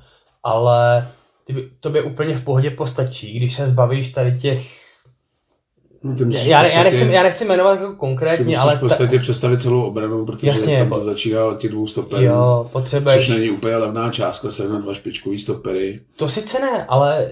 [0.43, 1.09] Ale
[1.45, 4.84] ty to by úplně v pohodě postačí, když se zbavíš tady těch...
[6.05, 8.77] no, Já, já, podstatě- nechci, já nechci jmenovat jako konkrétně, musíš ale...
[8.77, 12.23] v podstatě představit celou obranu, protože Jasně, tam po- to začíná od těch dvou stoperů.
[12.25, 13.29] jo, Což potřebuješ...
[13.29, 16.01] není úplně levná částka, se na dva špičkový stopery.
[16.17, 17.29] To sice ne, ale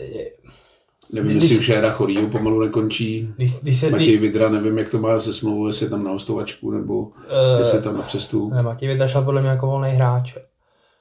[1.15, 3.29] Nevím, Když- jestli už éra Chorýho pomalu nekončí.
[3.37, 3.91] když, když se...
[3.91, 7.13] Matěj Vidra, nevím, jak to má se smlouvou, jestli je tam na hostovačku, nebo uh,
[7.59, 8.53] jestli je tam na přestup.
[8.53, 10.35] Ne, Matěj Věta šel podle mě jako volný hráč,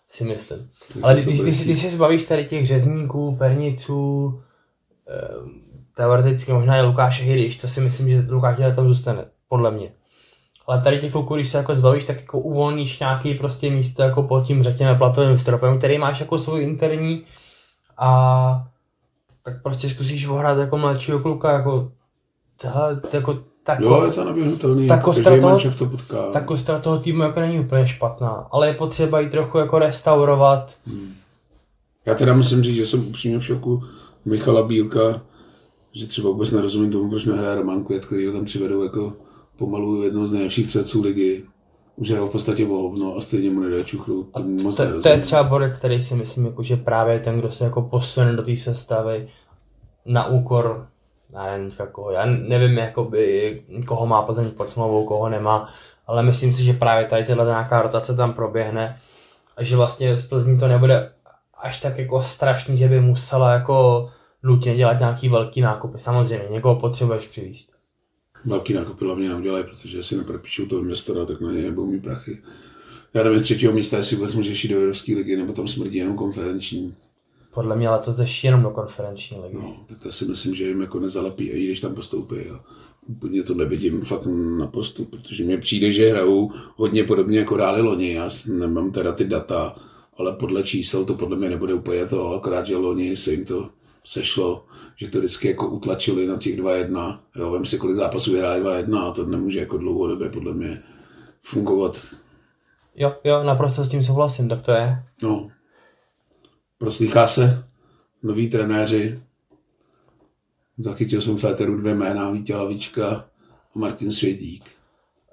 [0.09, 0.59] si myslím.
[0.87, 4.39] Takže Ale když, když, když se zbavíš tady těch řezníků, perniců,
[5.95, 9.91] teoreticky možná i Lukáše Hyriš, to si myslím, že Lukáš Hyriš tam zůstane, podle mě.
[10.67, 14.23] Ale tady těch kluků, když se jako zbavíš, tak jako uvolníš nějaký prostě místo jako
[14.23, 17.23] pod tím, řekněme, platovým stropem, který máš jako svůj interní
[17.97, 18.67] a
[19.43, 21.91] tak prostě zkusíš ohrát jako mladšího kluka, jako,
[22.63, 26.31] hele, jako tak, Jo, je to nevyhnutelný, ta jako kostra každý toho- to potká.
[26.33, 30.75] ta kostra toho týmu jako není úplně špatná, ale je potřeba ji trochu jako restaurovat.
[30.87, 31.13] Hmm.
[32.05, 33.83] Já teda musím říct, že jsem upřímně v šoku
[34.25, 35.21] Michala Bílka,
[35.93, 39.13] že třeba vůbec nerozumím tomu, proč nehraje Roman Květ, který ho tam přivedou jako
[39.57, 41.43] pomalu jednou z nejlepších střelců ligy.
[41.95, 44.23] Už hrál v podstatě o hovno a stejně mu nedá čuchru.
[44.33, 45.03] To moc To, nerozumím.
[45.03, 48.33] to je třeba bodec, který si myslím, jako, že právě ten, kdo se jako posune
[48.33, 49.27] do té sestavy
[50.05, 50.87] na úkor,
[51.33, 55.69] já nevím koho, já nevím, jakoby, koho má Plzeň pod smlouvou, koho nemá,
[56.07, 58.99] ale myslím si, že právě tady tyhle nějaká rotace tam proběhne
[59.57, 61.11] a že vlastně z Plzní to nebude
[61.57, 64.09] až tak jako strašný, že by musela jako
[64.43, 65.99] nutně dělat nějaký velký nákupy.
[65.99, 67.73] Samozřejmě, někoho potřebuješ přivést.
[68.45, 72.41] Velký nákupy hlavně neudělají, protože si nepropíšou toho investora, tak na ně nebudou mít prachy.
[73.13, 75.97] Já nevím, z třetího místa, jestli vůbec můžeš jít do Evropské ligy, nebo tam smrdí
[75.97, 76.95] jenom konferenční.
[77.53, 79.55] Podle mě letos jdeš jenom do konferenční ligy.
[79.55, 82.35] No, tak to si myslím, že jim jako nezalepí, i když tam postoupí.
[82.35, 82.59] A
[83.07, 84.27] úplně to nevidím fakt
[84.57, 88.13] na postup, protože mně přijde, že hrajou hodně podobně jako hráli loni.
[88.13, 89.75] Já nemám teda ty data,
[90.17, 93.69] ale podle čísel to podle mě nebude úplně to, akorát, že loni se jim to
[94.03, 97.19] sešlo, že to vždycky jako utlačili na těch 2-1.
[97.35, 100.83] Jo, vem si, kolik zápasů vyhráli 2-1 a to nemůže jako dlouhodobě podle mě
[101.41, 101.97] fungovat.
[102.95, 105.03] Jo, jo, naprosto s tím souhlasím, tak to je.
[105.23, 105.51] No.
[106.77, 107.63] Proslýchá se
[108.23, 109.19] noví trenéři.
[110.77, 113.09] Zachytil jsem Féteru dvě jména, Vítě Lavička
[113.75, 114.63] a Martin Svědík.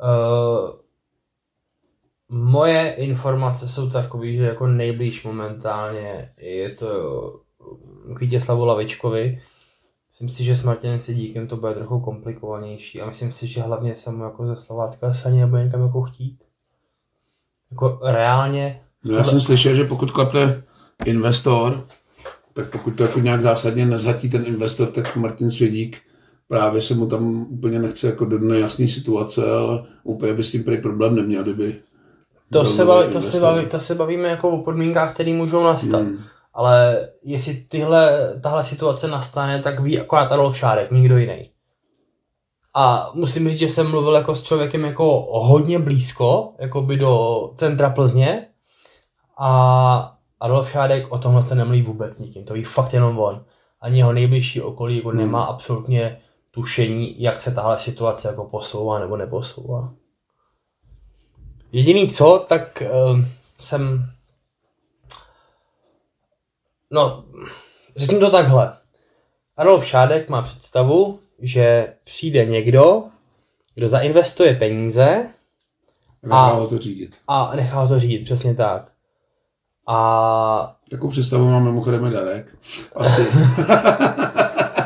[0.00, 0.70] Uh,
[2.28, 7.40] moje informace jsou takové, že jako nejblíž momentálně je to
[8.14, 9.42] k Vítězslavu Lavičkovi.
[10.09, 13.94] Myslím si, že s Martinem Sedíkem to bude trochu komplikovanější a myslím si, že hlavně
[13.94, 16.38] se mu jako ze Slovácka se ani nebude někam jako chtít.
[17.70, 18.81] Jako reálně...
[19.04, 20.62] No já jsem slyšel, že pokud klapne
[21.04, 21.87] investor,
[22.52, 25.98] tak pokud to jako nějak zásadně nezhatí ten investor, tak Martin Svědík
[26.48, 30.64] právě se mu tam úplně nechce jako do nejasné situace, ale úplně by s tím
[30.64, 31.76] prý problém neměl, kdyby
[32.50, 36.00] to se, baví, to, se baví, to se bavíme jako o podmínkách, které můžou nastat.
[36.00, 36.18] Hmm.
[36.59, 41.51] Ale jestli tyhle, tahle situace nastane, tak ví akorát Adolf Šárek, nikdo jiný.
[42.75, 47.42] A musím říct, že jsem mluvil jako s člověkem jako hodně blízko, jako by do
[47.57, 48.47] centra Plzně.
[49.38, 53.44] A Adolf Šádek o tomhle se nemluví vůbec nikým, to ví fakt jenom on.
[53.81, 55.18] Ani jeho nejbližší okolí jako hmm.
[55.18, 59.92] nemá absolutně tušení, jak se tahle situace jako posouvá nebo neposouvá.
[61.73, 63.25] Jediný co, tak uh,
[63.59, 64.11] jsem...
[66.90, 67.24] No,
[67.96, 68.72] řeknu to takhle.
[69.57, 73.05] Adolf Šádek má představu, že přijde někdo,
[73.74, 75.29] kdo zainvestuje peníze
[76.31, 77.16] a nechá to řídit.
[77.29, 78.88] A nechá to řídit, přesně tak.
[79.87, 80.77] A...
[80.90, 82.46] Takovou představu mám mimochodem Darek.
[82.96, 83.27] Asi.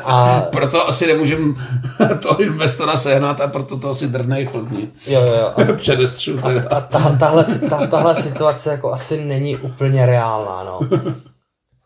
[0.04, 0.40] a...
[0.40, 1.54] proto asi nemůžem
[2.22, 4.90] toho investora sehnat a proto to asi drnej v Plzni.
[5.06, 5.74] Jo, jo, jo.
[5.76, 6.38] Předestřu.
[6.42, 10.80] A, a ta, tahle, ta, tahle situace jako asi není úplně reálná, no.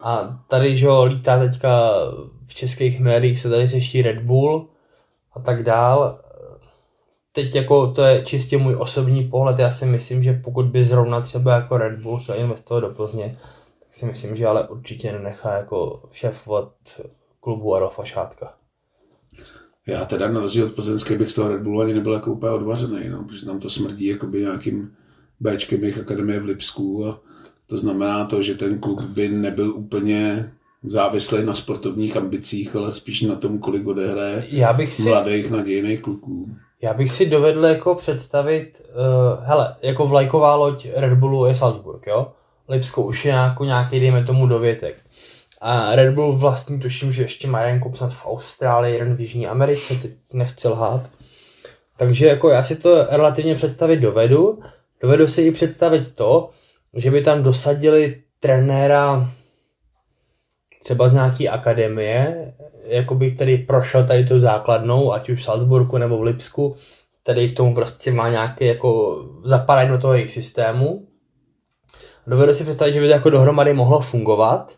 [0.00, 1.92] A tady, že jo, lítá teďka
[2.46, 4.68] v českých médiích se tady řeší Red Bull
[5.32, 6.20] a tak dál.
[7.32, 11.20] Teď jako to je čistě můj osobní pohled, já si myslím, že pokud by zrovna
[11.20, 13.38] třeba jako Red Bull chtěl investovat do Plzně,
[13.80, 16.72] tak si myslím, že ale určitě nenechá jako šéfovat
[17.40, 18.54] klubu Adolfa Šátka.
[19.87, 22.52] Já teda na rozdíl od plzeňské bych z toho Red Bullu ani nebyl jako úplně
[22.52, 24.96] odvařený, no, protože tam to smrdí jakoby nějakým
[25.40, 27.20] Bčkem jejich akademie v Lipsku a
[27.66, 30.50] to znamená to, že ten klub by nebyl úplně
[30.83, 36.00] závislý na sportovních ambicích, ale spíš na tom, kolik odehraje já bych si, mladých nadějných
[36.00, 36.50] kluků.
[36.83, 42.07] Já bych si dovedl jako představit, uh, hele, jako vlajková loď Red Bullu je Salzburg,
[42.07, 42.33] jo?
[42.68, 44.94] Lipsko už je jako nějaký, dejme tomu, dovětek.
[45.61, 49.20] A Red Bull vlastně tuším, že ještě má jeden klub snad v Austrálii, jeden v
[49.20, 51.11] Jižní Americe, teď nechci lhát.
[51.96, 54.59] Takže jako já si to relativně představit dovedu.
[55.02, 56.50] Dovedu si i představit to,
[56.96, 59.30] že by tam dosadili trenéra
[60.82, 62.52] třeba z nějaký akademie,
[62.87, 66.76] jako by který prošel tady tu základnou, ať už v Salzburgu nebo v Lipsku,
[67.22, 71.06] tady k tomu prostě má nějaký jako zapadání do toho jejich systému.
[72.26, 74.72] Dovedu si představit, že by to jako dohromady mohlo fungovat,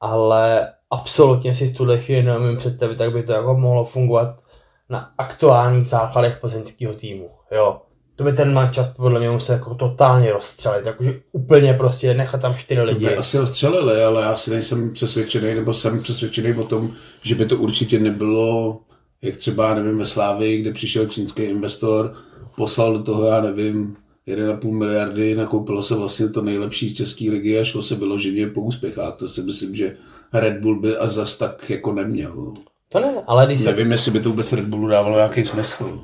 [0.00, 4.40] ale absolutně si v tuhle chvíli neumím představit, jak by to jako mohlo fungovat
[4.88, 7.30] na aktuálních základech plzeňského týmu.
[7.50, 7.80] Jo.
[8.16, 12.54] To by ten mančas podle mě musel jako totálně rozstřelit, jakože úplně prostě nechat tam
[12.54, 13.06] čtyři lidi.
[13.06, 17.34] To by asi rozstřelili, ale já si nejsem přesvědčený, nebo jsem přesvědčený o tom, že
[17.34, 18.80] by to určitě nebylo,
[19.22, 22.14] jak třeba, nevím, ve Slávii, kde přišel čínský investor,
[22.56, 23.96] poslal do toho, já nevím,
[24.28, 28.60] 1,5 miliardy, nakoupilo se vlastně to nejlepší z České ligy a šlo se vyloženě po
[28.60, 29.16] úspěchách.
[29.16, 29.96] To si myslím, že
[30.32, 32.52] Red Bull by a zas tak jako neměl.
[32.88, 33.94] To ne, ale když Nevím, se...
[33.94, 36.00] jestli by to vůbec Red Bullu dávalo nějaký smysl.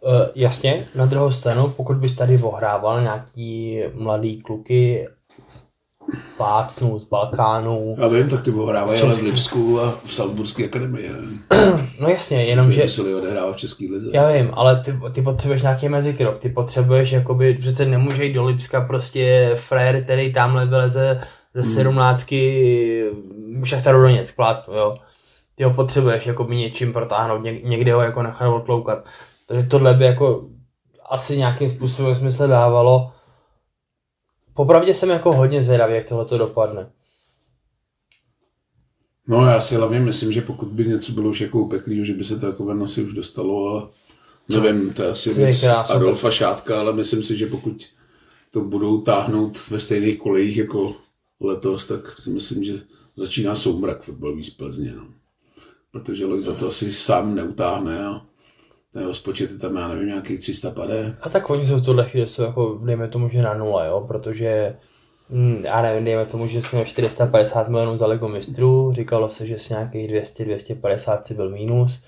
[0.00, 5.08] Uh, jasně, na druhou stranu, pokud bys tady ohrával nějaký mladý kluky
[6.36, 7.96] plácnu z Balkánu.
[7.98, 11.10] Já vím, tak ty ohrávají ale v Lipsku a v Salzburské akademii.
[12.00, 12.82] No jasně, jenom že...
[12.82, 14.10] Museli odehrávat v České lize.
[14.12, 18.44] Já vím, ale ty, ty potřebuješ nějaký mezikrok, ty potřebuješ jakoby, přece nemůže jít do
[18.44, 21.20] Lipska prostě frajer, který tamhle vyleze
[21.54, 21.74] ze hmm.
[21.74, 23.04] sedmnáctky
[23.64, 24.94] Šachtaru Doněck, plácnu, jo.
[25.54, 29.04] Ty ho potřebuješ jakoby něčím protáhnout, někde ho jako nechat odloukat.
[29.46, 30.48] Takže tohle by jako
[31.10, 33.12] asi nějakým způsobem smysl dávalo
[34.56, 36.90] Popravdě jsem jako hodně zvědavý, jak tohle to dopadne.
[39.28, 42.24] No já si hlavně myslím, že pokud by něco bylo už jako upeklý, že by
[42.24, 43.88] se to jako Venosi už dostalo, ale
[44.48, 47.84] nevím, to je asi věc Adolfa Šátka, ale myslím si, že pokud
[48.50, 50.96] to budou táhnout ve stejných kolejích jako
[51.40, 52.80] letos, tak si myslím, že
[53.16, 54.92] začíná soumrak fotbalový z Plzně.
[54.96, 55.06] No.
[55.92, 58.26] Protože Loj za to asi sám neutáhne a
[58.96, 61.16] ten rozpočet je tam, já nevím, nějaký 300 padé.
[61.20, 64.04] A tak oni jsou v tuhle chvíli jsou jako, dejme tomu, že na nule, jo,
[64.08, 64.74] protože
[65.30, 69.58] hm, já nevím, dejme tomu, že jsme 450 milionů za Ligu mistrů, říkalo se, že
[69.58, 72.02] s nějakých 200-250 si byl mínus.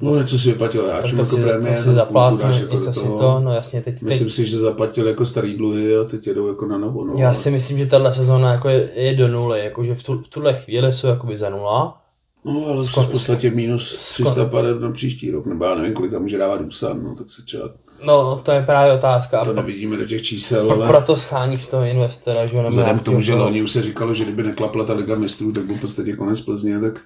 [0.00, 3.54] No něco si vyplatil hráčům jako prémie, to si zaplácne, jako něco si to, no
[3.54, 6.78] jasně, teď, Myslím teď, si, že zaplatil jako starý dluhy a teď jedou jako na
[6.78, 7.04] novo.
[7.04, 7.14] No.
[7.16, 10.28] já si myslím, že tahle sezóna jako je, je do nuly, jakože v, tu, v
[10.28, 12.03] tuhle chvíli jsou jakoby za nula,
[12.44, 16.10] No, ale Skon- v podstatě minus 300 pade na příští rok, nebo já nevím, kolik
[16.12, 17.70] tam může dávat Dusan, no, tak se třeba,
[18.04, 19.44] no to je právě otázka.
[19.44, 23.20] To nevidíme do těch čísel, ale proto scháníš toho investora, že nebo vzhledem k tomu,
[23.20, 26.16] že loni už se říkalo, že kdyby neklapla ta Liga mistrů, tak byl v podstatě
[26.16, 27.00] konec Plzně, tak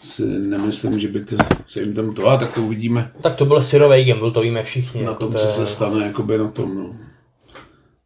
[0.00, 3.44] si nemyslím, že by to, se jim tam to, a tak to uvidíme Tak to
[3.44, 5.02] byl syrový gamble, to víme všichni.
[5.02, 6.96] na jako tom, to co je- se stane, jakoby na tom, no.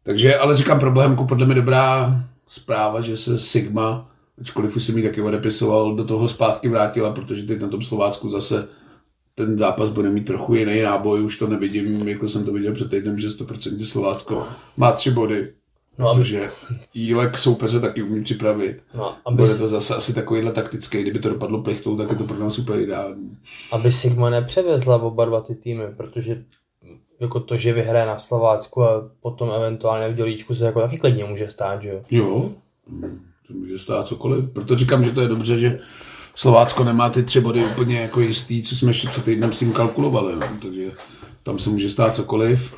[0.03, 2.15] Takže, ale říkám, pro Bohemku podle mě dobrá
[2.47, 4.10] zpráva, že se Sigma,
[4.41, 8.29] ačkoliv už jsem ji taky odepisoval, do toho zpátky vrátila, protože teď na tom Slovácku
[8.29, 8.67] zase
[9.35, 12.89] ten zápas bude mít trochu jiný náboj, už to nevidím, jako jsem to viděl před
[12.89, 15.53] týdnem, že 100% Slovácko má tři body,
[15.99, 16.51] No, protože
[16.93, 18.83] Jílek soupeře taky umí připravit.
[18.93, 22.23] no, aby, Bude to zase asi takovýhle taktický, kdyby to dopadlo plichtou, tak je to
[22.23, 23.37] pro nás úplně ideální.
[23.71, 26.37] aby Sigma nepřevezla oba dva ty týmy, protože
[27.19, 31.25] jako to, že vyhraje na Slovácku a potom eventuálně v dělíčku se jako taky klidně
[31.25, 32.01] může stát, že jo.
[32.11, 32.51] Jo,
[33.51, 34.49] to může stát cokoliv.
[34.53, 35.79] Proto říkám, že to je dobře, že
[36.35, 39.73] Slovácko nemá ty tři body úplně jako jistý, co jsme ještě před týdnem s tím
[39.73, 40.35] kalkulovali.
[40.35, 40.47] No.
[40.61, 40.91] Takže
[41.43, 42.75] tam se může stát cokoliv.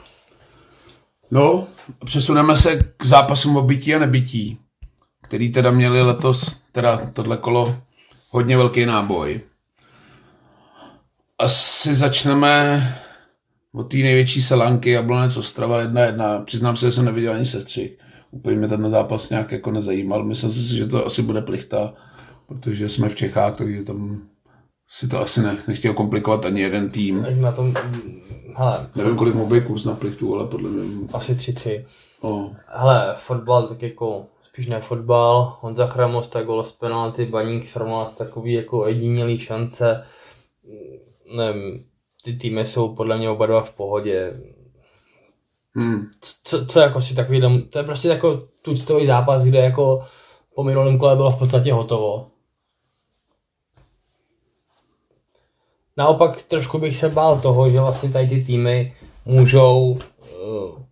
[1.32, 1.67] No,
[2.05, 4.57] přesuneme se k zápasům o bytí a nebytí,
[5.21, 7.76] který teda měli letos, teda tohle kolo,
[8.30, 9.41] hodně velký náboj.
[11.39, 12.99] Asi začneme
[13.74, 16.43] od té největší selanky Jablonec Ostrava 1-1.
[16.43, 17.97] Přiznám se, že jsem neviděl ani sestřih.
[18.34, 20.23] Úplně mě ten zápas nějak jako nezajímal.
[20.23, 21.93] Myslel jsem si, že to asi bude plichta,
[22.47, 24.21] protože jsme v Čechách, takže tam
[24.88, 27.41] si to asi ne, nechtěl komplikovat ani jeden tým.
[27.41, 27.73] Na tom,
[28.55, 31.07] hele, Nevím, kolik mu bude kurz na plichtu, ale podle mě...
[31.13, 31.86] asi 3-3.
[32.21, 37.65] O, Hele, fotbal tak jako spíš ne fotbal, Honza Chramos, tak gol z penalty, Baník
[37.65, 37.77] z
[38.17, 40.03] takový jako ojedinělý šance.
[41.38, 41.86] Nevím,
[42.23, 44.34] ty týmy jsou podle mě oba dva v pohodě.
[45.78, 46.07] Hm,
[46.43, 50.05] Co, co jako si takový, to je prostě jako tuctový zápas, kde jako
[50.55, 52.28] po minulém kole bylo v podstatě hotovo.
[55.97, 58.95] Naopak trošku bych se bál toho, že vlastně tady ty týmy
[59.26, 59.99] můžou uh,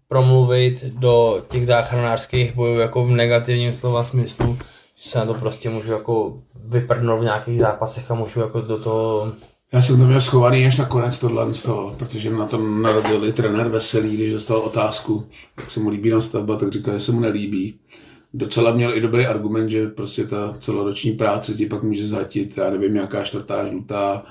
[0.07, 4.57] promluvit do těch záchranářských bojů jako v negativním slova smyslu,
[4.95, 8.84] že se na to prostě můžu jako vyprdnout v nějakých zápasech a můžu jako do
[8.84, 9.34] toho
[9.74, 13.26] Já jsem to měl schovaný až na konec tohle z toho, protože na tom narazil
[13.26, 17.11] i trenér Veselý, když dostal otázku, jak se mu líbí nastavba, tak říkal, že se
[17.11, 17.80] mu nelíbí.
[18.34, 22.69] Docela měl i dobrý argument, že prostě ta celoroční práce ti pak může zatit, já
[22.69, 24.26] nevím, nějaká čtvrtá žlutá,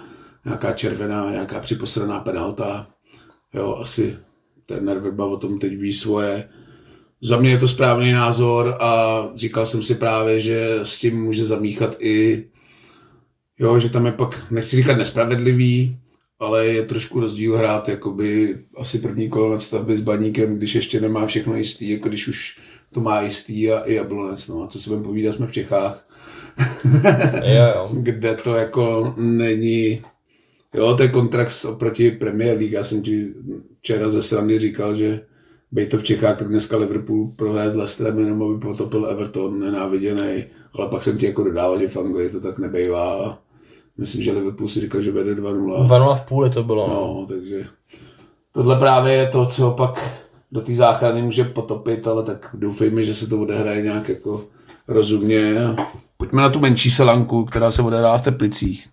[0.45, 2.86] nějaká červená, nějaká připosraná penalta.
[3.55, 4.16] Jo, asi
[4.66, 6.49] trenér Vrba o tom teď ví svoje.
[7.22, 11.45] Za mě je to správný názor a říkal jsem si právě, že s tím může
[11.45, 12.47] zamíchat i
[13.61, 15.98] Jo, že tam je pak, nechci říkat nespravedlivý,
[16.38, 21.00] ale je trošku rozdíl hrát jakoby asi první kolo na stavby s baníkem, když ještě
[21.00, 22.58] nemá všechno jistý, jako když už
[22.92, 24.48] to má jistý a i jablonec.
[24.48, 26.06] No a co se budeme povídat, jsme v Čechách,
[27.44, 27.90] Jo, jo.
[28.02, 30.02] kde to jako není,
[30.74, 32.72] jo, to je kontrakt oproti Premier League.
[32.72, 33.34] Já jsem ti
[33.78, 35.20] včera ze strany říkal, že
[35.72, 40.44] bej to v Čechách, tak dneska Liverpool prohraje s Leicesterem jenom, aby potopil Everton, nenáviděný,
[40.72, 43.42] ale pak jsem ti jako dodával, že v Anglii to tak nebejvá.
[44.01, 45.86] Myslím, že Liverpool si říkal, že vede 2-0.
[45.86, 46.88] 2 v půli to bylo.
[46.88, 46.94] No.
[46.94, 47.66] No, takže
[48.53, 53.14] tohle právě je to, co pak do té záchrany může potopit, ale tak doufejme, že
[53.14, 54.44] se to odehraje nějak jako
[54.88, 55.55] rozumně.
[56.16, 58.88] Pojďme na tu menší selanku, která se odehrává v Teplicích.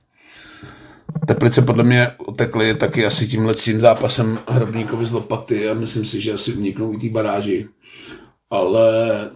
[1.28, 6.22] Teplice podle mě otekly taky asi tímhle tím zápasem Hrobníkovi z Lopaty a myslím si,
[6.22, 7.68] že asi uniknou i té baráži.
[8.50, 8.92] Ale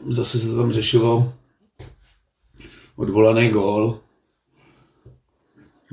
[0.08, 1.34] zase se tam řešilo
[2.96, 4.00] odvolaný gól,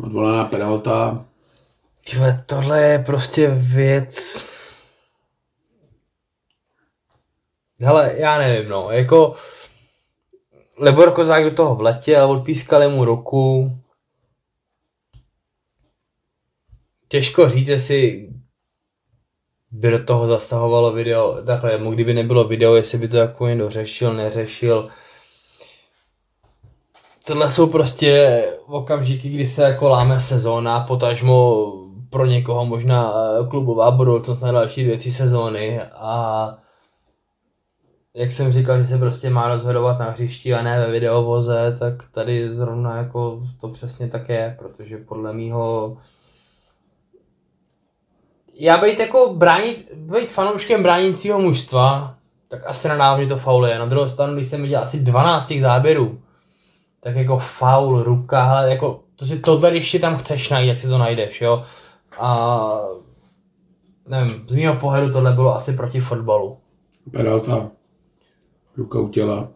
[0.01, 1.25] odvolaná penalta,
[2.11, 4.47] Tyhle, tohle je prostě věc...
[7.81, 9.35] Hele, já nevím, no, jako...
[10.79, 13.73] Lebor Kozák do toho vletěl, odpískali mu ruku.
[17.09, 18.31] Těžko říct, jestli
[19.71, 23.71] by do toho zasahovalo video, takhle, mu kdyby nebylo video, jestli by to jako někdo
[23.71, 24.89] řešil, neřešil.
[27.29, 31.66] Tohle jsou prostě okamžiky, kdy se jako láme sezóna, potažmo
[32.11, 36.59] pro někoho možná eh, klubová budoucnost na další dvě, tři sezóny a
[38.14, 41.95] jak jsem říkal, že se prostě má rozhodovat na hřišti a ne ve videovoze, tak
[42.12, 45.97] tady zrovna jako to přesně tak je, protože podle mýho
[48.55, 52.14] já být jako bránit, být fanouškem bránícího mužstva,
[52.49, 53.79] tak asi nadává mě to faul je.
[53.79, 56.18] Na druhou stranu, když jsem viděl asi 12 těch záběrů,
[57.01, 60.81] tak jako faul, ruka, ale jako to si tohle, když si tam chceš najít, jak
[60.81, 61.63] si to najdeš, jo.
[62.19, 62.69] A
[64.09, 66.57] nevím, z mého pohledu tohle bylo asi proti fotbalu.
[67.13, 67.71] Penalta.
[68.77, 69.49] Ruka u těla.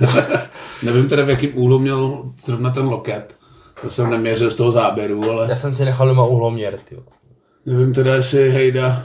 [0.82, 3.36] Nevím teda, v jakém úhlu měl zrovna ten loket.
[3.82, 6.96] To jsem neměřil z toho záběru, ale Já jsem si nechal doma uhloměr, ty.
[7.66, 9.02] nevím teda, jestli Hejda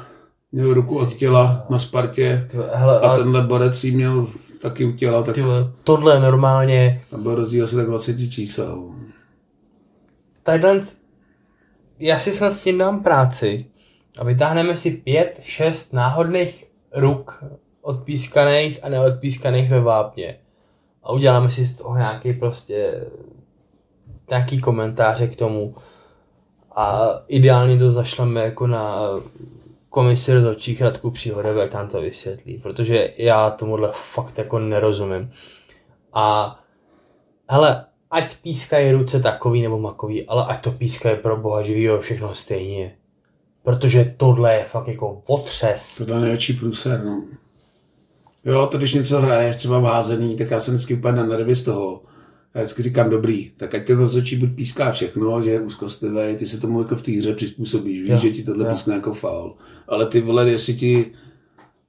[0.52, 4.28] měl ruku od těla na Spartě Hele, a tenhle Borec jí měl
[4.62, 8.90] taky u těla, tak ty, vole, tohle normálně, tam byl rozdíl asi tak 20 čísel.
[10.44, 10.82] tadyhle,
[12.00, 13.66] já si snad s tím dám práci
[14.20, 17.44] a vytáhneme si pět, šest náhodných ruk
[17.82, 20.40] odpískaných a neodpískaných ve vápně.
[21.04, 23.06] A uděláme si z toho nějaký prostě
[24.30, 25.76] nějaký komentáře k tomu.
[26.76, 29.10] A ideálně to zašleme jako na
[29.90, 35.32] komisi rozhodčích Radku Příhodové, jak tam to vysvětlí, protože já tomuhle fakt jako nerozumím.
[36.14, 36.60] A
[37.50, 42.36] hele, ať pískají ruce takový nebo makový, ale ať to pískají pro boha živýho všechno
[42.36, 42.96] stejně.
[43.64, 45.98] Protože tohle je fakt jako otřes.
[45.98, 47.24] Tohle je největší průser, no.
[48.46, 51.56] Jo, to když něco hraješ, třeba v házený, tak já jsem vždycky úplně na nervy
[51.56, 52.02] z toho.
[52.56, 56.48] Já vždycky říkám, dobrý, tak ať ten rozhodčí buď píská všechno, že je úzkostlivý, ty
[56.48, 58.72] se tomu jako v té hře přizpůsobíš, víš, Jo, že ti tohle jo.
[58.72, 59.56] pískne jako faul.
[59.88, 61.12] Ale ty vole, jestli ti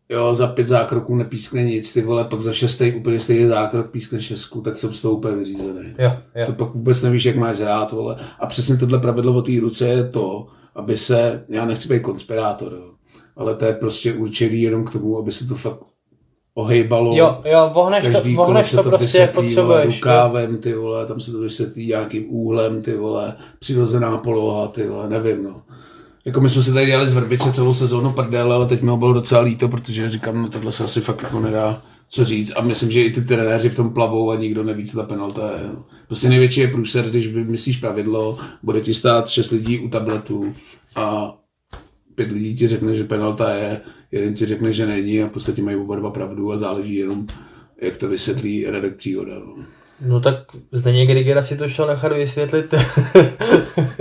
[0.09, 4.23] jo, za pět zákroků nepískne nic, ty vole, pak za šestý úplně stejný zákrok pískne
[4.23, 5.95] šestku, tak jsem z toho úplně vyřízený.
[5.99, 6.47] Jo, jo.
[6.47, 8.17] To pak vůbec nevíš, jak máš hrát, vole.
[8.39, 12.73] A přesně tohle pravidlo o té ruce je to, aby se, já nechci být konspirátor,
[12.73, 12.91] jo,
[13.37, 15.90] ale to je prostě určený jenom k tomu, aby se to fakt
[16.55, 17.17] ohejbalo.
[17.17, 19.87] Jo, jo, vohneš Každý to, vohneš se to to prostě jak vysvětlí, vole, potřebuješ.
[19.87, 19.93] jo.
[19.93, 25.09] rukávem, ty vole, tam se to vysvětlí nějakým úhlem, ty vole, přirozená poloha, ty vole,
[25.09, 25.63] nevím, no.
[26.25, 28.97] Jako my jsme se tady dělali z Vrbiče celou sezónu prdel, ale teď mi ho
[28.97, 32.53] bylo docela líto, protože říkám, no tohle se asi fakt jako nedá co říct.
[32.57, 35.51] A myslím, že i ty trenéři v tom plavou a nikdo neví, co ta penalta
[35.51, 35.69] je.
[35.75, 35.85] no.
[36.07, 40.55] Prostě největší je průser, když vymyslíš pravidlo, bude ti stát šest lidí u tabletu
[40.95, 41.35] a
[42.15, 43.81] pět lidí ti řekne, že penalta je,
[44.13, 47.27] jeden ti řekne, že není a v podstatě mají oba dva pravdu a záleží jenom,
[47.83, 49.35] jak to vysvětlí Radek Příhoda.
[49.35, 49.55] No.
[50.01, 50.37] No tak
[50.73, 52.75] Zdeněk Grigera si to šel nechat vysvětlit.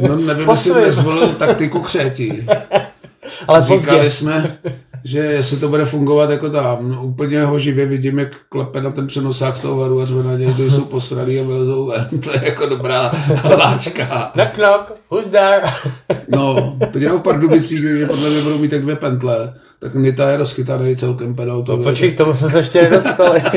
[0.01, 2.45] No nevím, jestli nezvolil taktiku křeti.
[3.47, 3.80] Ale pozdě.
[3.80, 4.57] Říkali jsme,
[5.04, 8.91] že jestli to bude fungovat jako tam, no, úplně ho živě vidím, jak klepe na
[8.91, 12.08] ten přenosák z toho varu a řve na něj, jsou posraný a vylezou ven.
[12.24, 14.32] To je jako dobrá hláška.
[14.34, 15.62] Knock knock, who's there?
[16.28, 20.30] No, teď jenom v Pardubicích, kde podle mě budou mít tak dvě pentle, tak Nita
[20.30, 21.84] je rozchytaný celkem penaltově.
[21.84, 23.41] Počkej, k tomu jsme se ještě nedostali.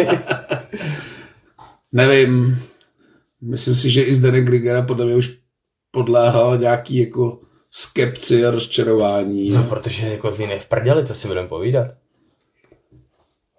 [1.92, 2.58] Nevím,
[3.42, 5.32] myslím si, že i Zdenek Grigera podle mě už
[5.90, 7.40] podléhal nějaký jako
[7.74, 9.50] skepci a rozčarování.
[9.50, 11.86] No, protože jako z v prdeli, co si budeme povídat.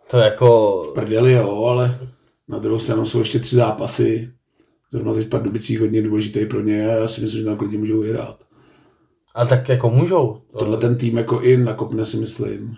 [0.10, 0.82] To jako...
[0.94, 2.00] Prdeli jo, ale
[2.48, 4.34] na druhou stranu jsou ještě tři zápasy.
[4.92, 7.78] Zrovna teď v Pardubicích hodně důležitý pro ně a já si myslím, že tam klidně
[7.78, 8.44] můžou vyhrát.
[9.36, 10.42] A tak jako můžou.
[10.52, 12.76] To- Tohle ten tým jako i nakopne si myslím,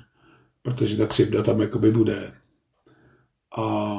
[0.61, 2.31] protože ta křivda tam jakoby bude.
[3.57, 3.95] A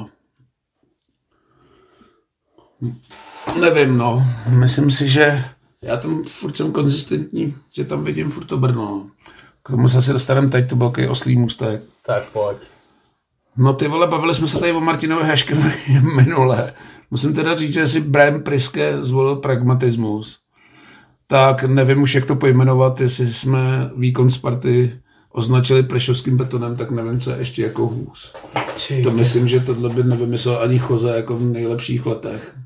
[3.60, 4.22] nevím, no.
[4.48, 5.44] Myslím si, že
[5.86, 9.06] já tam furt jsem konzistentní, že tam vidím furt to Brno.
[9.62, 11.82] K tomu se asi dostaneme teď, to byl oslý můstek.
[12.06, 12.58] Tak pojď.
[13.56, 15.72] No ty vole, bavili jsme se tady o Martinovi Haškem
[16.16, 16.72] minule.
[17.10, 20.38] Musím teda říct, že si Brian Priske zvolil pragmatismus.
[21.26, 25.00] Tak nevím už, jak to pojmenovat, jestli jsme výkon Sparty
[25.32, 28.32] označili prešovským betonem, tak nevím, co je ještě jako hůř.
[29.02, 32.56] To myslím, že tohle by nevymyslel ani Choze jako v nejlepších letech.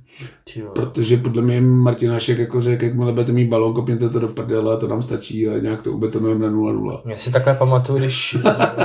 [0.54, 0.72] Ty vole.
[0.74, 4.76] Protože podle mě Martin Hašek jako řekl, jakmile budete mít balón, kopněte to do prdele,
[4.76, 7.00] to nám stačí a nějak to ubetonujeme na 0-0.
[7.06, 8.36] Já si takhle pamatuju, když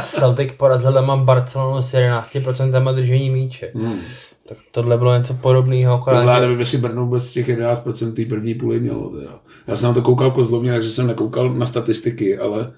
[0.01, 3.71] Celtic porazil doma Barcelonu s 11% držení míče.
[3.75, 3.99] Hmm.
[4.47, 6.41] Tak tohle bylo něco podobného, Tohle já akorát, že...
[6.41, 9.09] nevím, jestli Brno vůbec těch 11% té první půly mělo.
[9.09, 9.39] Teda.
[9.67, 12.71] Já jsem na to koukal kozlovně, takže jsem nekoukal na statistiky, ale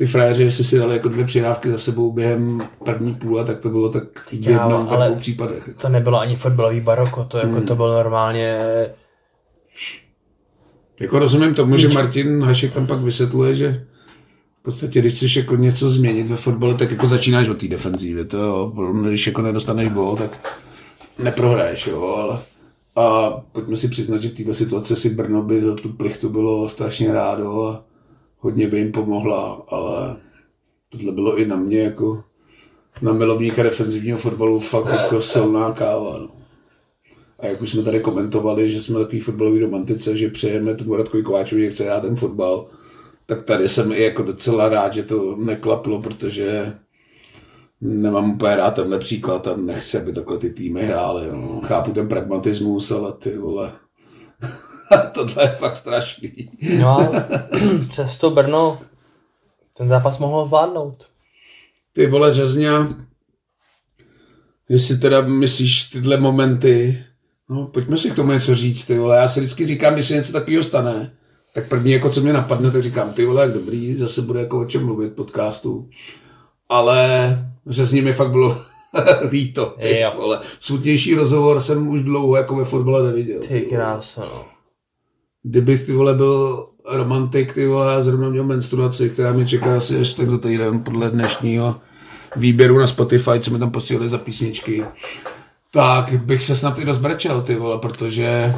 [0.00, 3.68] ty frajeři, jestli si dali jako dvě přihrávky za sebou během první půle, tak to
[3.68, 5.68] bylo tak v jednom, ale- případech.
[5.68, 5.80] Jako.
[5.80, 7.66] To nebylo ani fotbalový baroko, to, jako, Hmm.
[7.66, 8.56] to bylo normálně...
[11.00, 13.86] jako rozumím tomu, že Martin Hašek tam pak vysvětluje, že
[14.60, 18.24] v podstatě, když chceš jako něco změnit ve fotbale, tak jako začínáš od té defenzívy.
[18.24, 18.72] To jo,
[19.08, 20.58] když jako nedostaneš gól, tak
[21.18, 22.38] neprohraješ, jo, ale
[22.96, 26.68] a pojďme si přiznat, že v této situaci si Brno by za tu plichtu bylo
[26.68, 27.89] strašně rádo a
[28.40, 30.16] hodně by jim pomohla, ale
[30.88, 32.24] tohle bylo i na mě jako
[33.02, 36.18] na milovníka defenzivního fotbalu fakt jako silná káva.
[36.18, 36.28] No.
[37.38, 41.22] A jak už jsme tady komentovali, že jsme takový fotbalový romantice, že přejeme tomu Radkovi
[41.22, 42.66] Kováčovi, jak chce hrát ten fotbal,
[43.26, 46.76] tak tady jsem i jako docela rád, že to neklaplo, protože
[47.80, 51.26] nemám úplně rád tenhle příklad a nechci, aby takhle ty týmy hrály.
[51.32, 51.60] No.
[51.64, 53.72] Chápu ten pragmatismus, ale ty vole,
[55.12, 56.50] tohle je fakt strašný.
[56.80, 57.08] No a
[57.90, 58.80] přesto Brno
[59.76, 61.06] ten zápas mohlo zvládnout.
[61.92, 62.88] Ty vole Řezňa,
[64.68, 67.04] jestli teda myslíš tyhle momenty,
[67.48, 69.16] no pojďme si k tomu něco říct, ty vole.
[69.16, 71.12] Já si vždycky říkám, když se něco takového stane,
[71.54, 74.60] tak první, jako co mě napadne, tak říkám, ty vole, jak dobrý, zase bude jako
[74.60, 75.88] o čem mluvit podcastu.
[76.68, 78.58] Ale Řezně mi fakt bylo
[79.30, 80.12] líto, ty Jo.
[80.16, 80.40] vole.
[80.60, 83.40] Smutnější rozhovor jsem už dlouho jako ve fotbale neviděl.
[83.48, 84.44] Ty krása, no.
[85.42, 90.14] Kdyby ty vole byl romantik, ty vole, zrovna měl menstruaci, která mě čeká asi až
[90.14, 91.80] tak za týden podle dnešního
[92.36, 94.84] výběru na Spotify, co mi tam posílali za písničky,
[95.70, 98.54] tak bych se snad i rozbrečel, ty vole, protože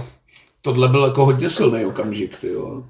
[0.62, 2.82] tohle byl jako hodně silný okamžik, ty vole.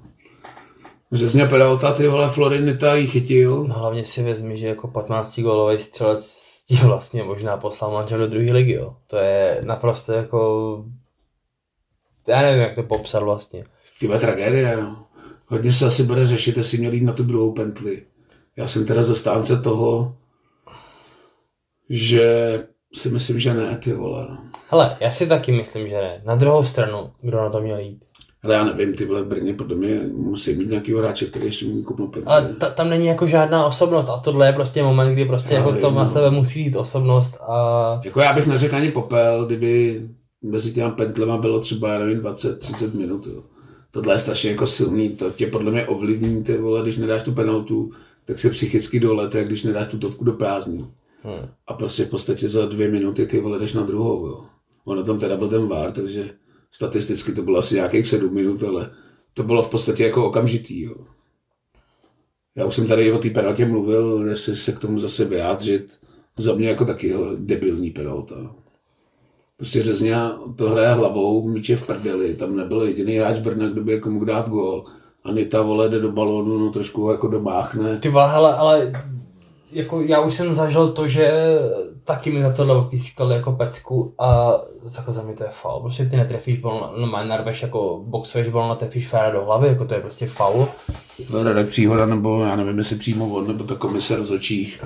[1.11, 3.65] Řezně Peralta, ty vole, Florinita ji chytil.
[3.67, 8.27] No hlavně si vezmi, že jako 15 gólový střelec ti vlastně možná poslal manžel do
[8.27, 8.95] druhé ligy, jo.
[9.07, 10.85] To je naprosto jako...
[12.27, 13.65] Já nevím, jak to popsat vlastně.
[13.99, 15.05] Ty tragédie, no.
[15.45, 18.03] Hodně se asi bude řešit, jestli měl jít na tu druhou pentli.
[18.55, 20.15] Já jsem teda zastánce toho,
[21.89, 22.59] že
[22.93, 24.37] si myslím, že ne, ty vole, no.
[24.69, 26.21] Hele, já si taky myslím, že ne.
[26.25, 28.03] Na druhou stranu, kdo na to měl jít?
[28.43, 31.65] Ale já nevím, ty vole v Brně podle mě musí mít nějaký hráče, který ještě
[31.65, 32.31] umí kupnout pentli.
[32.31, 35.59] Ale ta, tam není jako žádná osobnost a tohle je prostě moment, kdy prostě Já
[35.59, 36.11] jako vím, to na no.
[36.13, 40.01] sebe musí jít osobnost a Jako já bych neřekl ani popel, kdyby
[40.41, 43.27] mezi těma pentlema bylo třeba, já nevím, 20-30 minut.
[43.27, 43.43] Jo.
[43.93, 47.31] Tohle je strašně jako silný, to tě podle mě ovlivní, ty vole, když nedáš tu
[47.31, 47.91] penaltu,
[48.25, 50.93] tak se psychicky dolete, jak když nedáš tutovku do prázdní.
[51.23, 51.47] hm.
[51.67, 54.27] A prostě v podstatě za dvě minuty ty vole jdeš na druhou.
[54.27, 54.45] Jo.
[54.85, 56.29] Ono tam teda byl ten VAR, takže
[56.71, 58.91] statisticky to bylo asi nějakých sedm minut, ale
[59.33, 60.81] to bylo v podstatě jako okamžitý.
[60.81, 60.95] Jo.
[62.55, 65.99] Já už jsem tady o té penaltě mluvil, jestli se k tomu zase vyjádřit.
[66.37, 68.55] Za mě jako taky jo, debilní penalta.
[69.63, 73.83] Prostě Řezňa to hraje hlavou, míč je v prdeli, tam nebyl jediný hráč Brna, kdo
[73.83, 74.83] by jako mohl dát gól.
[75.23, 77.97] A Nita vole jde do balónu, no trošku jako domáchne.
[77.97, 78.93] Ty vole, hele, ale
[79.71, 81.31] jako já už jsem zažil to, že
[82.03, 84.53] taky mi za tohle odpískali jako pecku a
[84.97, 85.81] jako za mě to je faul.
[85.81, 89.85] Prostě ty netrefíš balon, no narveš jako boxuješ balon a trefíš féra do hlavy, jako
[89.85, 90.67] to je prostě faul.
[91.43, 94.83] Radek Příhoda, nebo já nevím, jestli přímo on, nebo ta komise rozočích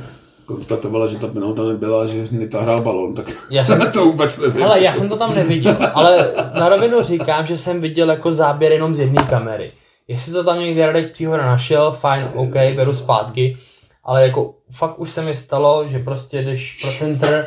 [0.48, 4.62] konstatovala, že ta penalta nebyla, že Nita hrál balon, tak Já jsem- to vůbec nevím.
[4.62, 8.72] Hele, já jsem to tam neviděl, ale na rovinu říkám, že jsem viděl jako záběr
[8.72, 9.72] jenom z jedné kamery.
[10.08, 13.58] Jestli to tam někdy Radek Příhoda našel, fajn, OK, beru zpátky,
[14.04, 17.46] ale jako fakt už se mi stalo, že prostě jdeš pro centr,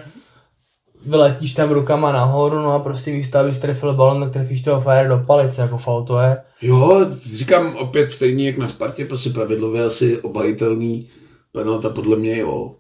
[1.07, 5.09] vyletíš tam rukama nahoru, no a prostě místo, abys trefil balon, tak trefíš toho fire
[5.09, 6.37] do palice, jako faul to je.
[6.63, 11.09] Jo, říkám opět stejně jak na Spartě, prostě pravidlově asi obhajitelný
[11.53, 12.75] penalta podle mě jo.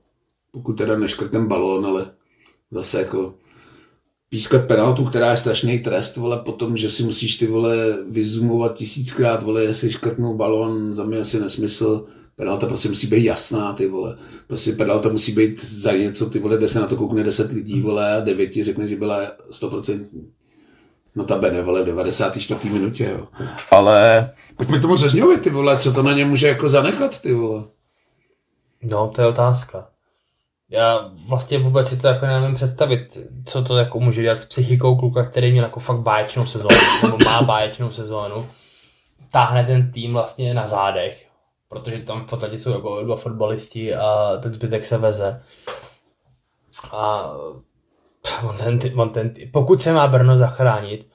[0.53, 2.11] Pokud teda neškrtnem balón, ale
[2.70, 3.34] zase jako
[4.28, 9.42] pískat penaltu, která je strašný trest, vole, potom, že si musíš ty vole vyzumovat tisíckrát,
[9.42, 12.07] vole, jestli škrtnou balón, za mě asi nesmysl.
[12.36, 14.18] Penalta prostě musí být jasná, ty vole.
[14.46, 17.80] Prostě penalta musí být za něco, ty vole, kde se na to koukne 10 lidí,
[17.80, 19.20] vole, a 9 ti řekne, že byla
[19.51, 20.07] 100%.
[21.14, 22.70] No ta bene, vole, v 94.
[22.70, 23.28] minutě, jo.
[23.70, 27.34] Ale pojďme k tomu Řezňovi, ty vole, co to na ně může jako zanechat, ty
[27.34, 27.64] vole.
[28.82, 29.88] No, to je otázka.
[30.71, 34.97] Já vlastně vůbec si to jako nevím představit, co to jako může dělat s psychikou
[34.97, 38.49] kluka, který měl jako fakt báječnou sezónu, nebo má báječnou sezónu.
[39.31, 41.29] Táhne ten tým vlastně na zádech,
[41.68, 45.43] protože tam v podstatě jsou jako dva fotbalisti a ten zbytek se veze.
[46.93, 47.33] A
[48.49, 51.09] on ten, on ten, pokud se má Brno zachránit,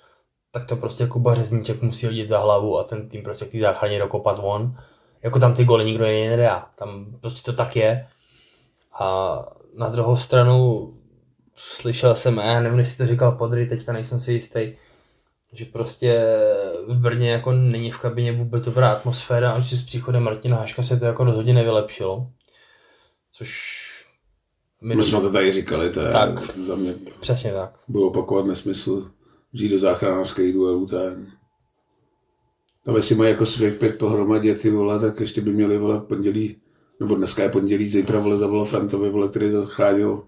[0.51, 3.59] tak to prostě Kuba Řezníček musí hodit za hlavu a ten tým prostě k té
[3.59, 4.77] záchraně dokopat von.
[5.23, 6.67] Jako tam ty goly nikdo jiný nedá.
[6.75, 8.07] Tam prostě to tak je.
[8.99, 9.39] A
[9.75, 10.91] na druhou stranu
[11.55, 14.73] slyšel jsem, a já nevím, jestli to říkal Podry, teďka nejsem si jistý,
[15.53, 16.25] že prostě
[16.87, 20.83] v Brně jako není v kabině vůbec dobrá atmosféra a že s příchodem Martina Haška
[20.83, 22.27] se to jako rozhodně nevylepšilo.
[23.33, 23.81] Což
[24.81, 26.57] mi My jsme to tady říkali, to je Tak.
[26.67, 27.79] za mě přesně tak.
[27.87, 29.11] bylo opakovat nesmysl
[29.53, 31.31] vzít do záchranářských duelů ten.
[32.85, 36.03] Tam jestli mají jako svých pět pohromadě ty vole, tak ještě by měli vole v
[36.03, 36.57] pondělí,
[36.99, 40.23] nebo dneska je pondělí, zítra vole zavolal Frantovi, vole, který zachránil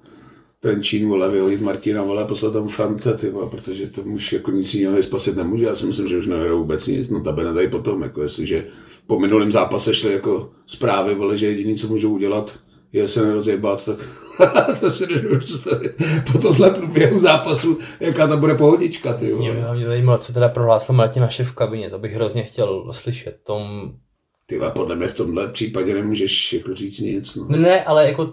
[0.60, 4.34] ten Čín, vole, vyhodit Martina, vole, a poslat tam France, ty vole, protože to už
[4.34, 5.66] jako nic jiného spasit nemůže.
[5.66, 8.68] Já si myslím, že už nevedou vůbec nic, no tabene tady potom, jako jestliže
[9.08, 12.54] po minulém zápase šly jako zprávy, vole, že jediný, co můžou udělat,
[12.94, 13.98] je se nerozjebat, tak
[14.80, 15.06] to si
[15.40, 15.92] představit
[16.32, 20.50] po tomhle průběhu zápasu, jaká tam bude pohodička, ty Mě by hlavně zajímalo, co teda
[20.50, 23.40] prohlásil Martin naše v kabině, to bych hrozně chtěl slyšet.
[23.44, 23.92] Tom...
[24.50, 27.36] Ty podle mě v tomhle případě nemůžeš jako říct nic.
[27.36, 27.58] No.
[27.58, 28.32] Ne, ale jako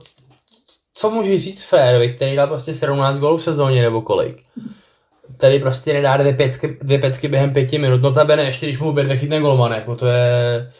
[0.95, 4.37] co můžeš říct Férovi, který dal prostě 17 gólů v sezóně nebo kolik?
[5.37, 8.93] Tady prostě nedá dvě pecky, dvě pecky během pěti minut, no ne, ještě když mu
[8.93, 10.71] dvě chytne golman, jako to je...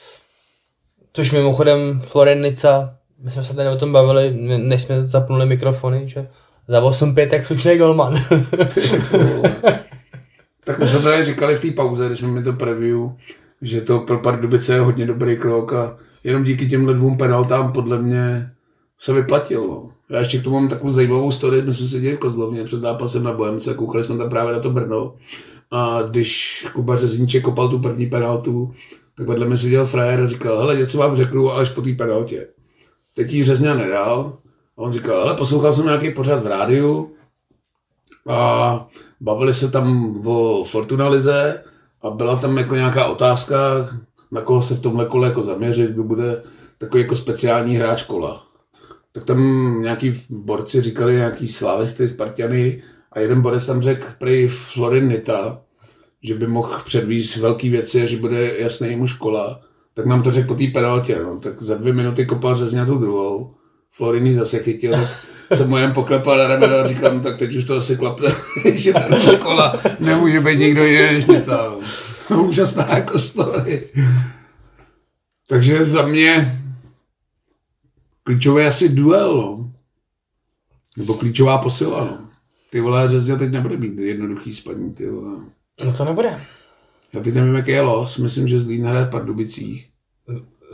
[1.13, 6.29] Což mimochodem Florenica, my jsme se tady o tom bavili, než jsme zapnuli mikrofony, že
[6.69, 8.25] za 8-5 tak slušný golman.
[10.65, 12.99] tak my jsme tady říkali v té pauze, když jsme mi to preview,
[13.63, 18.03] že to pro Pardubice je hodně dobrý krok a jenom díky těmhle dvou penaltám podle
[18.03, 18.51] mě
[18.99, 19.67] se vyplatil.
[19.67, 19.89] No.
[20.11, 23.23] Já ještě k tomu mám takovou zajímavou story, my jsme seděli v Kozlovně před zápasem
[23.23, 25.15] na Bohemce, koukali jsme tam právě na to Brno
[25.71, 28.75] a když Kuba Řezníček kopal tu první penaltu,
[29.17, 32.49] tak vedle mě seděl frajer a říkal, hele, něco vám řeknu, až po té penaltě.
[33.15, 34.39] Teď jí Řezňa nedal
[34.77, 37.13] a on říkal, ale poslouchal jsem nějaký pořad v rádiu
[38.29, 38.89] a
[39.21, 41.65] bavili se tam o Fortuna Lize
[42.05, 43.57] a byla tam jako nějaká otázka,
[44.31, 46.43] na koho se v tomhle kole jako zaměřit, kdo bude
[46.79, 48.47] takový jako speciální hráč kola.
[49.13, 49.39] Tak tam
[49.83, 52.83] nějaký borci říkali nějaký slávisty, Spartiany
[53.13, 55.61] a jeden borec tam řekl prý Florin Nita,
[56.23, 59.61] že by mohl předvíst velké věci a že bude jasný mu škola.
[59.95, 61.39] Tak nám to řekl po té penaltě, no.
[61.39, 63.55] tak za dvě minuty kopal řezně tu druhou.
[63.91, 64.95] Florin zase chytil,
[65.57, 68.29] jsem mu jen poklepal na rameno a říkám, tak teď už to asi klapne,
[68.75, 71.75] že ta škola nemůže být nikdo jiný než Nita.
[72.37, 73.89] Úžasná jako story.
[75.49, 76.61] Takže za mě
[78.23, 79.71] klíčové je asi duel, no.
[80.97, 82.19] Nebo klíčová posila, no.
[82.71, 85.39] Ty vole, řezně teď nebude mít jednoduchý spadní, ty vole.
[85.85, 86.41] No to nebude.
[87.15, 88.19] Já teď nevím, jaký je los.
[88.19, 89.94] Myslím, že Zlín hraje v Pardubicích.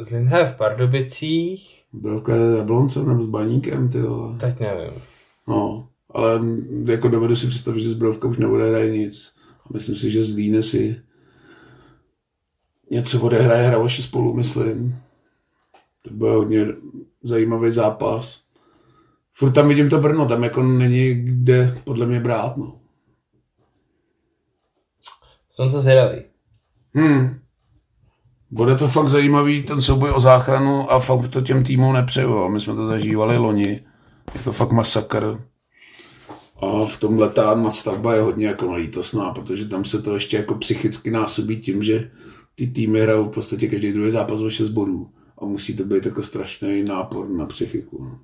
[0.04, 1.84] Zlín hraje v Pardubicích.
[1.92, 4.38] Brovka je s Jabloncem nebo s Baníkem, ty vole.
[4.38, 5.02] Teď nevím.
[5.48, 6.40] No, ale
[6.84, 9.34] jako dovedu si představit, že z Brovka už nebude hraje nic.
[9.64, 11.02] A myslím si, že Zlín si
[12.90, 14.96] něco odehraje Hravoši spolu, myslím.
[16.02, 16.66] To bude hodně
[17.22, 18.42] zajímavý zápas.
[19.32, 22.80] Furt tam vidím to Brno, tam jako není kde podle mě brát, no.
[25.50, 26.22] Jsem se zvědavý.
[26.94, 27.39] Hmm.
[28.50, 32.48] Bude to fakt zajímavý, ten souboj o záchranu a fakt to těm týmům nepřeju.
[32.48, 33.84] My jsme to zažívali loni.
[34.34, 35.38] Je to fakt masakr.
[36.62, 40.54] A v tomhle ta nadstavba je hodně jako nalítosná, protože tam se to ještě jako
[40.54, 42.10] psychicky násobí tím, že
[42.54, 45.10] ty týmy hrajou v podstatě každý druhý zápas o 6 bodů.
[45.38, 48.18] A musí to být jako strašný nápor na psychiku.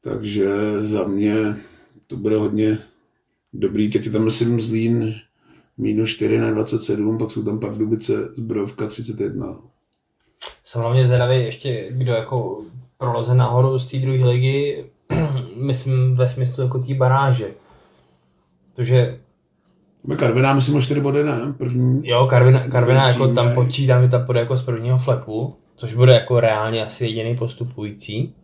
[0.00, 0.48] Takže
[0.80, 1.56] za mě
[2.06, 2.78] to bude hodně
[3.52, 3.90] dobrý.
[3.90, 5.14] Teď je tam myslím Zlín
[5.78, 9.56] minus 4 na 27, pak jsou tam Pardubice, Zbrojovka 31.
[10.64, 12.62] Jsem hlavně zvědavý ještě, kdo jako
[12.98, 14.84] proleze nahoru z té druhé ligy,
[15.56, 17.50] myslím ve smyslu jako té baráže.
[18.74, 19.18] Protože
[20.16, 21.54] Karviná myslím o 4 body, ne?
[21.58, 22.08] První.
[22.08, 25.94] Jo, Karvina, Karvina První jako tam počítám, že tam půjde jako z prvního fleku, což
[25.94, 28.34] bude jako reálně asi jediný postupující.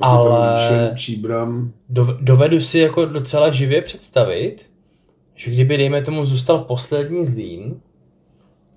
[0.00, 1.72] Tam ale- Příbram.
[1.90, 4.69] Dov- dovedu si jako docela živě představit,
[5.40, 7.80] že kdyby, dejme tomu, zůstal poslední Zlín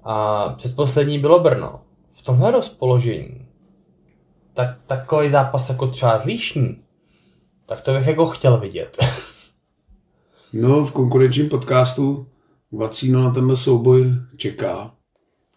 [0.04, 1.82] a předposlední bylo Brno,
[2.14, 3.48] v tomhle rozpoložení,
[4.54, 6.84] tak takový zápas jako třeba z Líšní,
[7.66, 8.98] tak to bych jako chtěl vidět.
[10.56, 12.28] No, v konkurenčním podcastu
[12.72, 14.96] Vacíno na tenhle souboj čeká.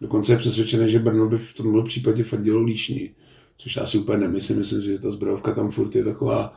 [0.00, 3.10] Dokonce je přesvědčený, že Brno by v tomhle případě fandilo líšní.
[3.56, 6.54] Což já si úplně nemyslím, myslím, že ta zbrojovka tam furt je taková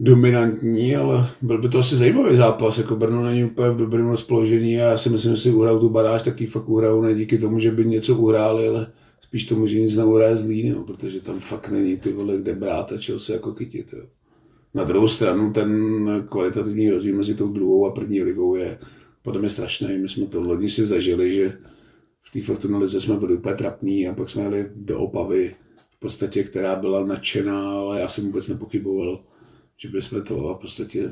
[0.00, 2.78] dominantní, ale byl by to asi zajímavý zápas.
[2.78, 5.88] Jako Brno není úplně v dobrém rozpoložení a já si myslím, že si uhrajou tu
[5.88, 8.86] baráž, taky fakt uhrajou ne díky tomu, že by něco uhráli, ale
[9.20, 12.92] spíš tomu, že nic neuhraje zlý, no, protože tam fakt není ty vole kde brát
[12.92, 13.86] a čeho se jako chytit.
[13.92, 14.02] Jo.
[14.74, 15.70] Na druhou stranu ten
[16.28, 18.78] kvalitativní rozdíl mezi tou druhou a první ligou je
[19.22, 19.98] podle mě strašný.
[19.98, 21.58] My jsme to loni si zažili, že
[22.22, 25.54] v té Fortuna lize jsme byli úplně trapní a pak jsme jeli do Opavy,
[25.90, 29.24] v podstatě, která byla nadšená, ale já jsem vůbec nepochyboval,
[29.82, 31.10] že bychom to a v podstatě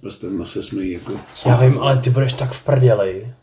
[0.00, 1.12] prstem na se jsme jí jako
[1.46, 3.34] Já vím, ale ty budeš tak v prdeli,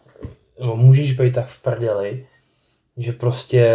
[0.59, 2.27] nebo můžeš být tak v prdeli,
[2.97, 3.65] že prostě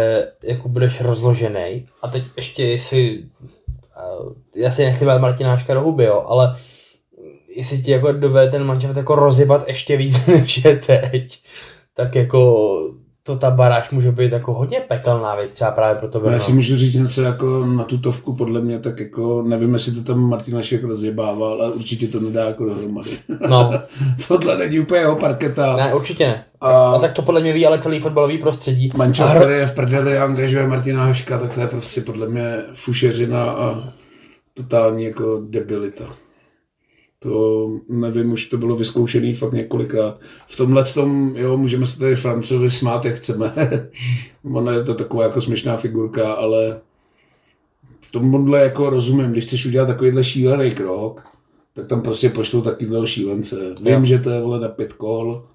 [0.43, 3.25] jako budeš rozložený a teď ještě jestli,
[4.55, 6.57] já si nechci brát Martináčka do huby, jo, ale
[7.55, 11.43] jestli ti jako dovede ten manšaft jako rozjebat ještě víc, než je teď,
[11.93, 16.29] tak jako to ta baráž může být jako hodně pekelná věc, třeba právě pro No,
[16.31, 20.01] já si můžu říct něco jako na tutovku, podle mě, tak jako nevím, jestli to
[20.03, 23.09] tam Martin Našek rozjebával, ale určitě to nedá jako dohromady.
[23.49, 23.71] No,
[24.27, 25.75] Tohle není úplně jeho parketa.
[25.75, 26.45] ne, určitě ne.
[26.61, 28.91] A- A tak to podle mě ví ale celý fotbalový prostředí.
[28.99, 32.27] A hro- který je v prdeli a angažuje Martina Haška, tak to je prostě podle
[32.27, 33.83] mě fušeřina a
[34.53, 36.03] totální jako debilita.
[37.23, 40.19] To nevím, už to bylo vyzkoušený fakt několikrát.
[40.47, 43.53] V tomhle tom, jo, můžeme se tady Francovi smát, jak chceme.
[44.53, 46.79] Ono je to taková jako směšná figurka, ale
[48.01, 51.21] v tomhle jako rozumím, když chceš udělat takovýhle šílený krok,
[51.73, 53.55] tak tam prostě pošlou takovýhle šílence.
[53.81, 54.05] Vím, Jo.
[54.05, 55.45] že to je vole na pět kol,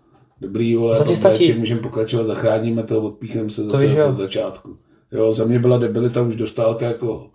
[0.41, 1.47] dobrý, vole, To tohle, stačí.
[1.47, 4.77] tím můžeme pokračovat, zachráníme to, odpíchneme se zase od začátku.
[5.13, 7.27] Jo, za mě byla debilita už dostálka jako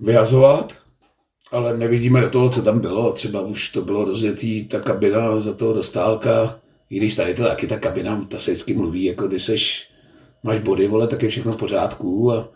[0.00, 0.72] vyhazovat,
[1.52, 3.12] ale nevidíme do toho, co tam bylo.
[3.12, 6.58] Třeba už to bylo rozjetý, ta kabina za toho dostálka,
[6.90, 9.88] i když tady to taky ta kabina, ta se vždycky mluví, jako když seš,
[10.42, 12.48] máš body, vole, tak je všechno v pořádku a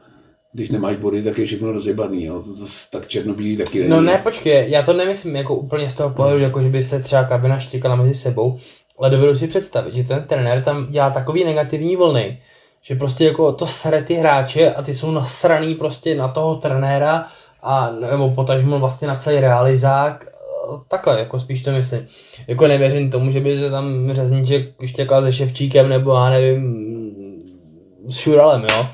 [0.52, 2.42] když nemáš body, tak je všechno rozjebaný, jo.
[2.42, 3.90] To, to, tak černobílý taky není.
[3.90, 7.00] No ne, počkej, já to nemyslím jako úplně z toho pohledu, jako že by se
[7.00, 8.58] třeba kabina štěkala mezi sebou,
[8.98, 12.42] ale dovedu si představit, že ten trenér tam dělá takový negativní vlny,
[12.82, 17.26] že prostě jako to sere ty hráče a ty jsou nasraný prostě na toho trenéra
[17.62, 20.26] a nebo potažmo vlastně na celý realizák,
[20.88, 22.06] takhle, jako spíš to myslím.
[22.48, 26.86] Jako nevěřím tomu, že by se tam řezníček štěkal se Ševčíkem nebo já nevím,
[28.08, 28.86] s Šuralem, jo.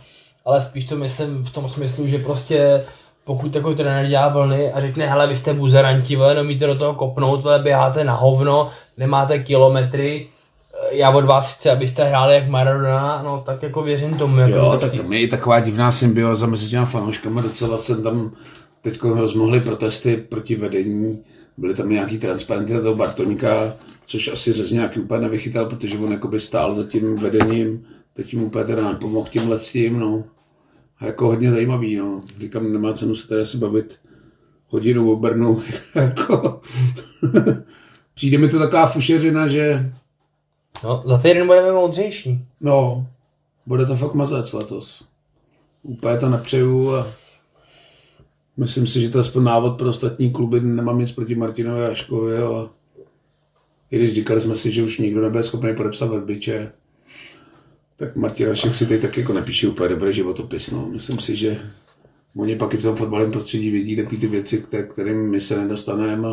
[0.44, 2.84] Ale spíš to myslím v tom smyslu, že prostě
[3.24, 6.94] pokud takový trenér dělá vlny a řekne, hele, vy jste buzeranti, vole, nemíte do toho
[6.94, 10.28] kopnout, vole, běháte na hovno, nemáte kilometry,
[10.90, 14.38] já od vás chci, abyste hráli jak Maradona, no tak jako věřím tomu.
[14.38, 18.32] Jako Jo, tak to je taková divná symbioza mezi těma fanouškama, docela jsem tam
[18.82, 21.18] teď rozmohly protesty proti vedení,
[21.56, 26.40] byly tam nějaký transparenty na toho Bartoníka, což asi Řezňák úplně nevychytal, protože on jakoby
[26.40, 30.24] stál za tím vedením, teď jim úplně teda nepomohl tím, no.
[30.98, 32.20] A jako hodně zajímavý, no.
[32.40, 33.98] Říkám, nemá cenu se tady asi bavit
[34.68, 35.62] hodinu o Brnu,
[35.94, 36.60] jako.
[38.14, 39.92] Přijde mi to taková fušeřina, že
[40.84, 42.44] No, za týden budeme moudřejší.
[42.60, 43.06] No,
[43.66, 45.04] bude to fakt mazec letos.
[45.82, 47.06] Úplně to nepřeju a
[48.56, 50.60] myslím si, že to je aspoň návod pro ostatní kluby.
[50.60, 52.68] Nemám nic proti Martinovi a Aškovi, ale
[53.90, 56.72] i když říkali jsme si, že už nikdo nebude schopný podepsat Verbiče,
[57.96, 60.70] tak Martin Ašek si teď tak jako nepíše úplně dobrý životopis.
[60.70, 60.86] No.
[60.86, 61.60] Myslím si, že
[62.36, 66.28] oni pak i v tom fotbalovém prostředí vidí takové ty věci, kterým my se nedostaneme.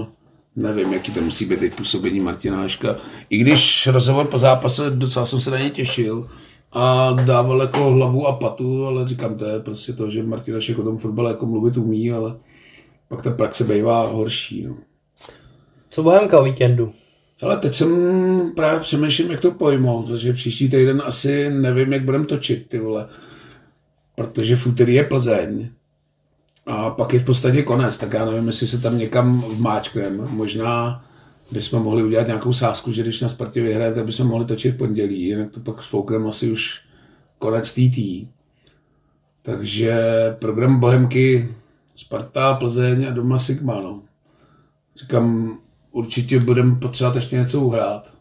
[0.55, 2.95] Nevím, jaký to musí být teď působení Martina Haška.
[3.29, 6.29] I když rozhovor po zápase, docela jsem se na ně těšil
[6.71, 10.79] a dával jako hlavu a patu, ale říkám, to je prostě to, že Martin Hašek
[10.79, 12.35] o tom fotbale jako mluvit umí, ale
[13.07, 14.63] pak ta praxe bývá horší.
[14.63, 14.77] No.
[15.89, 16.93] Co Bohemka o víkendu?
[17.41, 17.91] Ale teď jsem
[18.55, 23.07] právě přemýšlím, jak to pojmout, protože příští týden asi nevím, jak budeme točit, ty vole.
[24.15, 25.69] Protože v úterý je Plzeň.
[26.65, 30.27] A pak je v podstatě konec, tak já nevím, jestli se tam někam vmáčkneme.
[30.29, 31.05] Možná
[31.51, 34.77] bychom mohli udělat nějakou sázku, že když na Spartě vyhraje, tak bychom mohli točit v
[34.77, 36.81] pondělí, jinak to pak sfoukneme asi už
[37.39, 38.27] konec TT.
[39.41, 39.95] Takže
[40.39, 41.55] program Bohemky
[41.95, 44.01] Sparta, Plzeň a doma Sigma, no.
[44.95, 45.57] Říkám,
[45.91, 48.13] určitě budeme potřebovat ještě něco uhrát,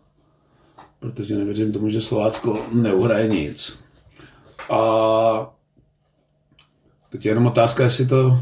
[1.01, 3.79] protože nevěřím tomu, že Slovácko neuhraje nic.
[4.71, 4.81] A
[7.13, 8.39] teď je jenom otázka, jestli to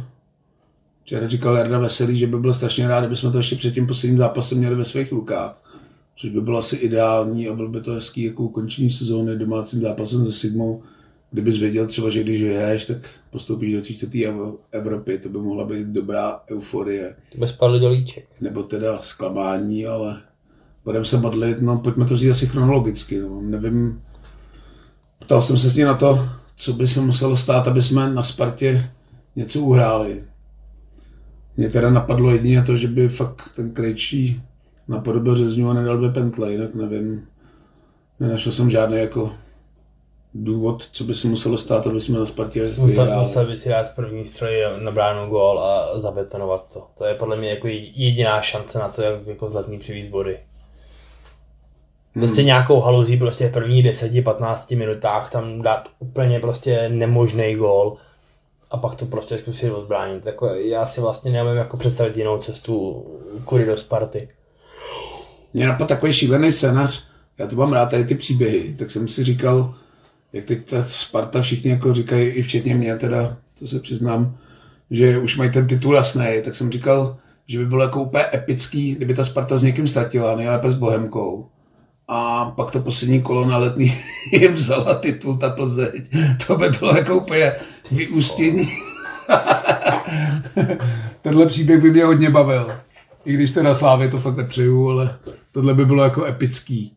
[1.02, 3.86] Včera říkal Jarda Veselý, že by byl strašně rád, kdyby jsme to ještě před tím
[3.86, 5.62] posledním zápasem měli ve svých rukách.
[6.16, 10.26] Což by bylo asi ideální a byl by to hezký jako ukončení sezóny domácím zápasem
[10.26, 10.82] se Sigmou.
[11.30, 12.96] Kdybys věděl třeba, že když vyhraješ, tak
[13.30, 18.28] postoupíš do Ev- Evropy, to by mohla být dobrá euforie To by spadl do líček.
[18.40, 20.20] nebo teda zklamání, ale
[20.84, 23.40] budeme se modlit, no pojďme to vzít asi chronologicky, no.
[23.42, 24.02] nevím,
[25.18, 26.28] ptal jsem se s ní na to,
[26.60, 28.90] co by se muselo stát, aby jsme na Spartě
[29.36, 30.24] něco uhráli.
[31.56, 34.42] Mě teda napadlo jedině to, že by fakt ten Krejčí
[34.88, 37.26] napodobil řezňu a nedal dvě pentle, jinak nevím,
[38.20, 39.32] nenašel jsem žádný jako
[40.34, 43.20] důvod, co by se muselo stát, aby jsme na Spartě Musel, vyhráli.
[43.20, 46.86] musel by si dát z první stroji na bránu gól a zabetonovat to.
[46.98, 50.38] To je podle mě jako jediná šance na to, jak jako zlatný přivízt body.
[52.14, 57.96] Prostě nějakou haluzí prostě v prvních 10-15 minutách tam dát úplně prostě nemožný gól
[58.70, 60.26] a pak to prostě zkusit odbránit.
[60.26, 63.06] Jako já si vlastně nevím jako představit jinou cestu
[63.44, 64.28] kudy do Sparty.
[65.54, 67.04] Mě napadl takový šílený scénář,
[67.38, 69.74] já to mám rád, tady ty příběhy, tak jsem si říkal,
[70.32, 74.36] jak teď ta Sparta všichni jako říkají, i včetně mě teda, to se přiznám,
[74.90, 78.94] že už mají ten titul jasný, tak jsem říkal, že by bylo jako úplně epický,
[78.94, 81.46] kdyby ta Sparta s někým ztratila, nejlépe s Bohemkou.
[82.12, 83.94] A pak to poslední kolo na letní
[84.32, 85.92] jim vzala titul ta Plzeň.
[86.46, 87.52] To by bylo jako úplně
[87.90, 88.68] vyústění.
[91.22, 92.72] Tenhle příběh by mě hodně bavil.
[93.24, 95.18] I když teda Slávě to fakt nepřeju, ale
[95.52, 96.92] tohle by bylo jako epický.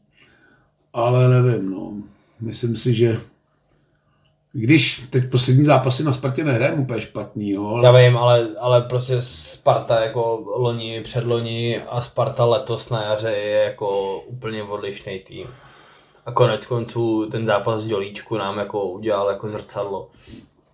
[0.93, 1.93] Ale nevím, no.
[2.41, 3.19] Myslím si, že
[4.55, 7.67] když teď poslední zápasy na Spartě nehrajem úplně špatný, jo.
[7.67, 7.85] Ale...
[7.85, 13.63] Já vím, ale, ale prostě Sparta jako loni, předloni a Sparta letos na jaře je
[13.63, 15.47] jako úplně odlišný tým.
[16.25, 20.09] A konec konců ten zápas v Dělíčku nám jako udělal jako zrcadlo.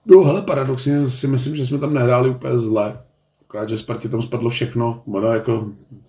[0.05, 3.01] No hele, paradoxně si myslím, že jsme tam nehráli úplně zle.
[3.47, 5.03] Akorát, že Spartě tam spadlo všechno.
[5.13, 5.65] Ono jako,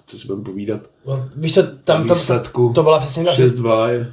[0.07, 0.81] co si budeme povídat.
[1.07, 4.13] No, víš co, tam, tam Výsledku to byla přesně ta 6-2 je...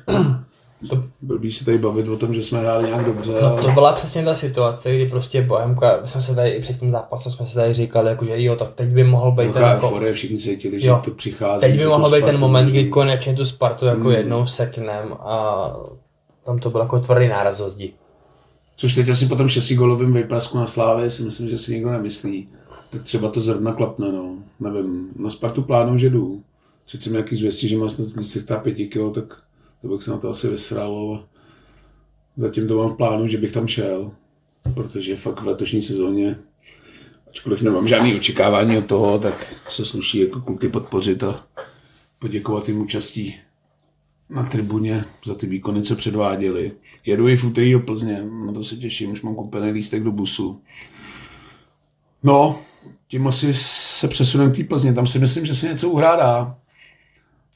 [0.89, 3.31] To- Blbý se tady bavit o tom, že jsme hráli nějak dobře.
[3.41, 6.79] No to byla přesně ta situace, kdy prostě Bohemka, my jsme se tady i před
[6.79, 9.63] tím zápasem jsme se tady říkali, jako, že jo, tak teď by mohl být ten
[9.63, 11.01] jako, euforie, všichni cítili, že Jo.
[11.05, 11.61] to přichází.
[11.61, 14.11] teď by mohl být ten moment, kdy konečně tu Spartu jako Hmm.
[14.11, 15.63] jednou seknem a
[16.45, 17.93] tam to byl jako tvrdý náraz zdi.
[18.75, 22.47] Což teď asi po tom šestigolovém vyprasku na Slávě si myslím, že si nikdo nemyslí.
[22.89, 24.35] Tak třeba to zrovna klapne, no.
[24.59, 26.41] Nevím, na Spartu plánu, že jdu.
[26.87, 29.23] Sice nějaký zvěstí, že má snad 305 kg, tak
[29.81, 31.19] to bych se na to asi vysral, ale
[32.37, 34.11] zatím to mám v plánu, že bych tam šel.
[34.73, 36.35] Protože fakt v letošní sezóně,
[37.29, 41.47] ačkoliv nemám žádný očekávání od toho, tak se sluší jako kluky podpořit a
[42.19, 43.35] poděkovat jim účastí
[44.29, 46.71] na tribuně za ty výkony, co předváděli.
[47.05, 50.11] Jedu i v úterý do Plzně, na to se těším, už mám koupený lístek do
[50.11, 50.61] busu.
[52.23, 52.59] No,
[53.07, 56.57] tím asi se přesunem k té Plzně, tam si myslím, že se něco uhrádá.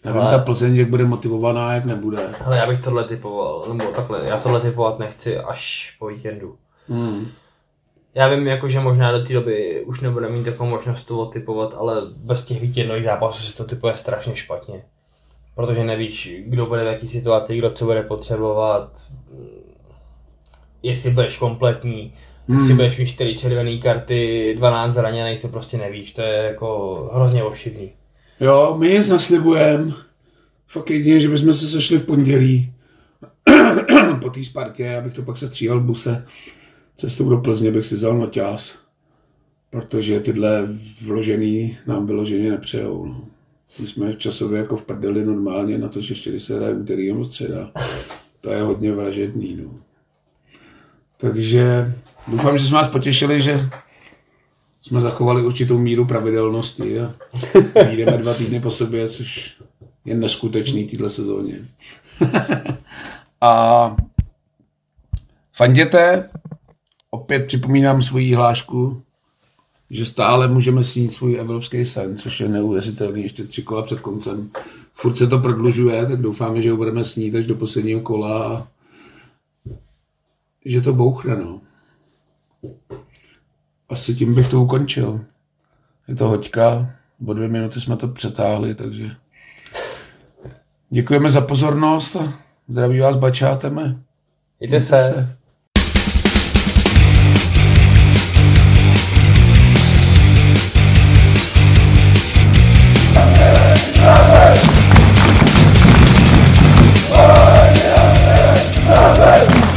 [0.03, 2.29] Nevím, Ale- ta Plzeň, jak bude motivovaná, jak nebude.
[2.45, 6.55] Ale já bych tohle typoval, nebo takhle, já tohle typovat nechci až po víkendu.
[6.89, 7.27] Hmm.
[8.15, 11.75] Já vím, jako, že možná do té doby už nebude mít takovou možnost to typovat,
[11.77, 14.83] ale bez těch víkendových zápasů se to typuje strašně špatně.
[15.55, 18.91] Protože nevíš, kdo bude v jaký situaci, kdo co bude potřebovat,
[20.83, 22.13] jestli budeš kompletní,
[22.49, 22.75] jestli Hmm.
[22.77, 27.91] budeš mít 4 červené karty, 12 zraněných, to prostě nevíš, to je jako hrozně ošidný.
[28.41, 29.93] Jo, my nic naslibujeme.
[30.67, 32.73] Fakt jedině, že bychom se sešli v pondělí
[34.21, 36.25] po té Spartě, abych to pak se stříhal v buse.
[36.95, 38.79] Cestou do Plzně bych si vzal noťás,
[39.69, 40.67] protože tyhle
[41.05, 43.05] vložený nám vyloženě nepřejou.
[43.05, 43.25] No.
[43.79, 47.25] My jsme časově jako v prdeli normálně na to, že ještě se hraje úterý nebo
[47.25, 47.71] středa.
[48.41, 49.59] To je hodně vražedný.
[49.63, 49.71] No.
[51.17, 51.93] Takže
[52.27, 53.69] doufám, že jsme vás potěšili, že
[54.81, 57.13] jsme zachovali určitou míru pravidelnosti a
[57.91, 59.57] jdeme dva týdny po sobě, což
[60.05, 61.67] je neskutečný v této sezóně.
[63.41, 63.95] a
[65.53, 66.29] fanděte,
[67.11, 69.01] opět připomínám svoji hlášku,
[69.89, 74.49] že stále můžeme snít svůj evropský sen, což je neuvěřitelný, ještě tři kola před koncem.
[74.93, 78.67] Furt se to prodlužuje, tak doufáme, že ho budeme snít až do posledního kola a
[80.65, 81.61] že to bouchne, no
[83.91, 85.21] asi tím bych to ukončil.
[86.07, 86.89] Je to hoďka,
[87.27, 89.11] o dvě minuty jsme to přetáhli, takže
[90.89, 92.33] děkujeme za pozornost a
[92.67, 93.95] zdraví vás bačáteme.
[94.59, 94.99] Jde se.
[94.99, 95.35] se.
[103.15, 103.77] Amen.
[104.07, 104.57] Amen.
[108.97, 109.70] Amen.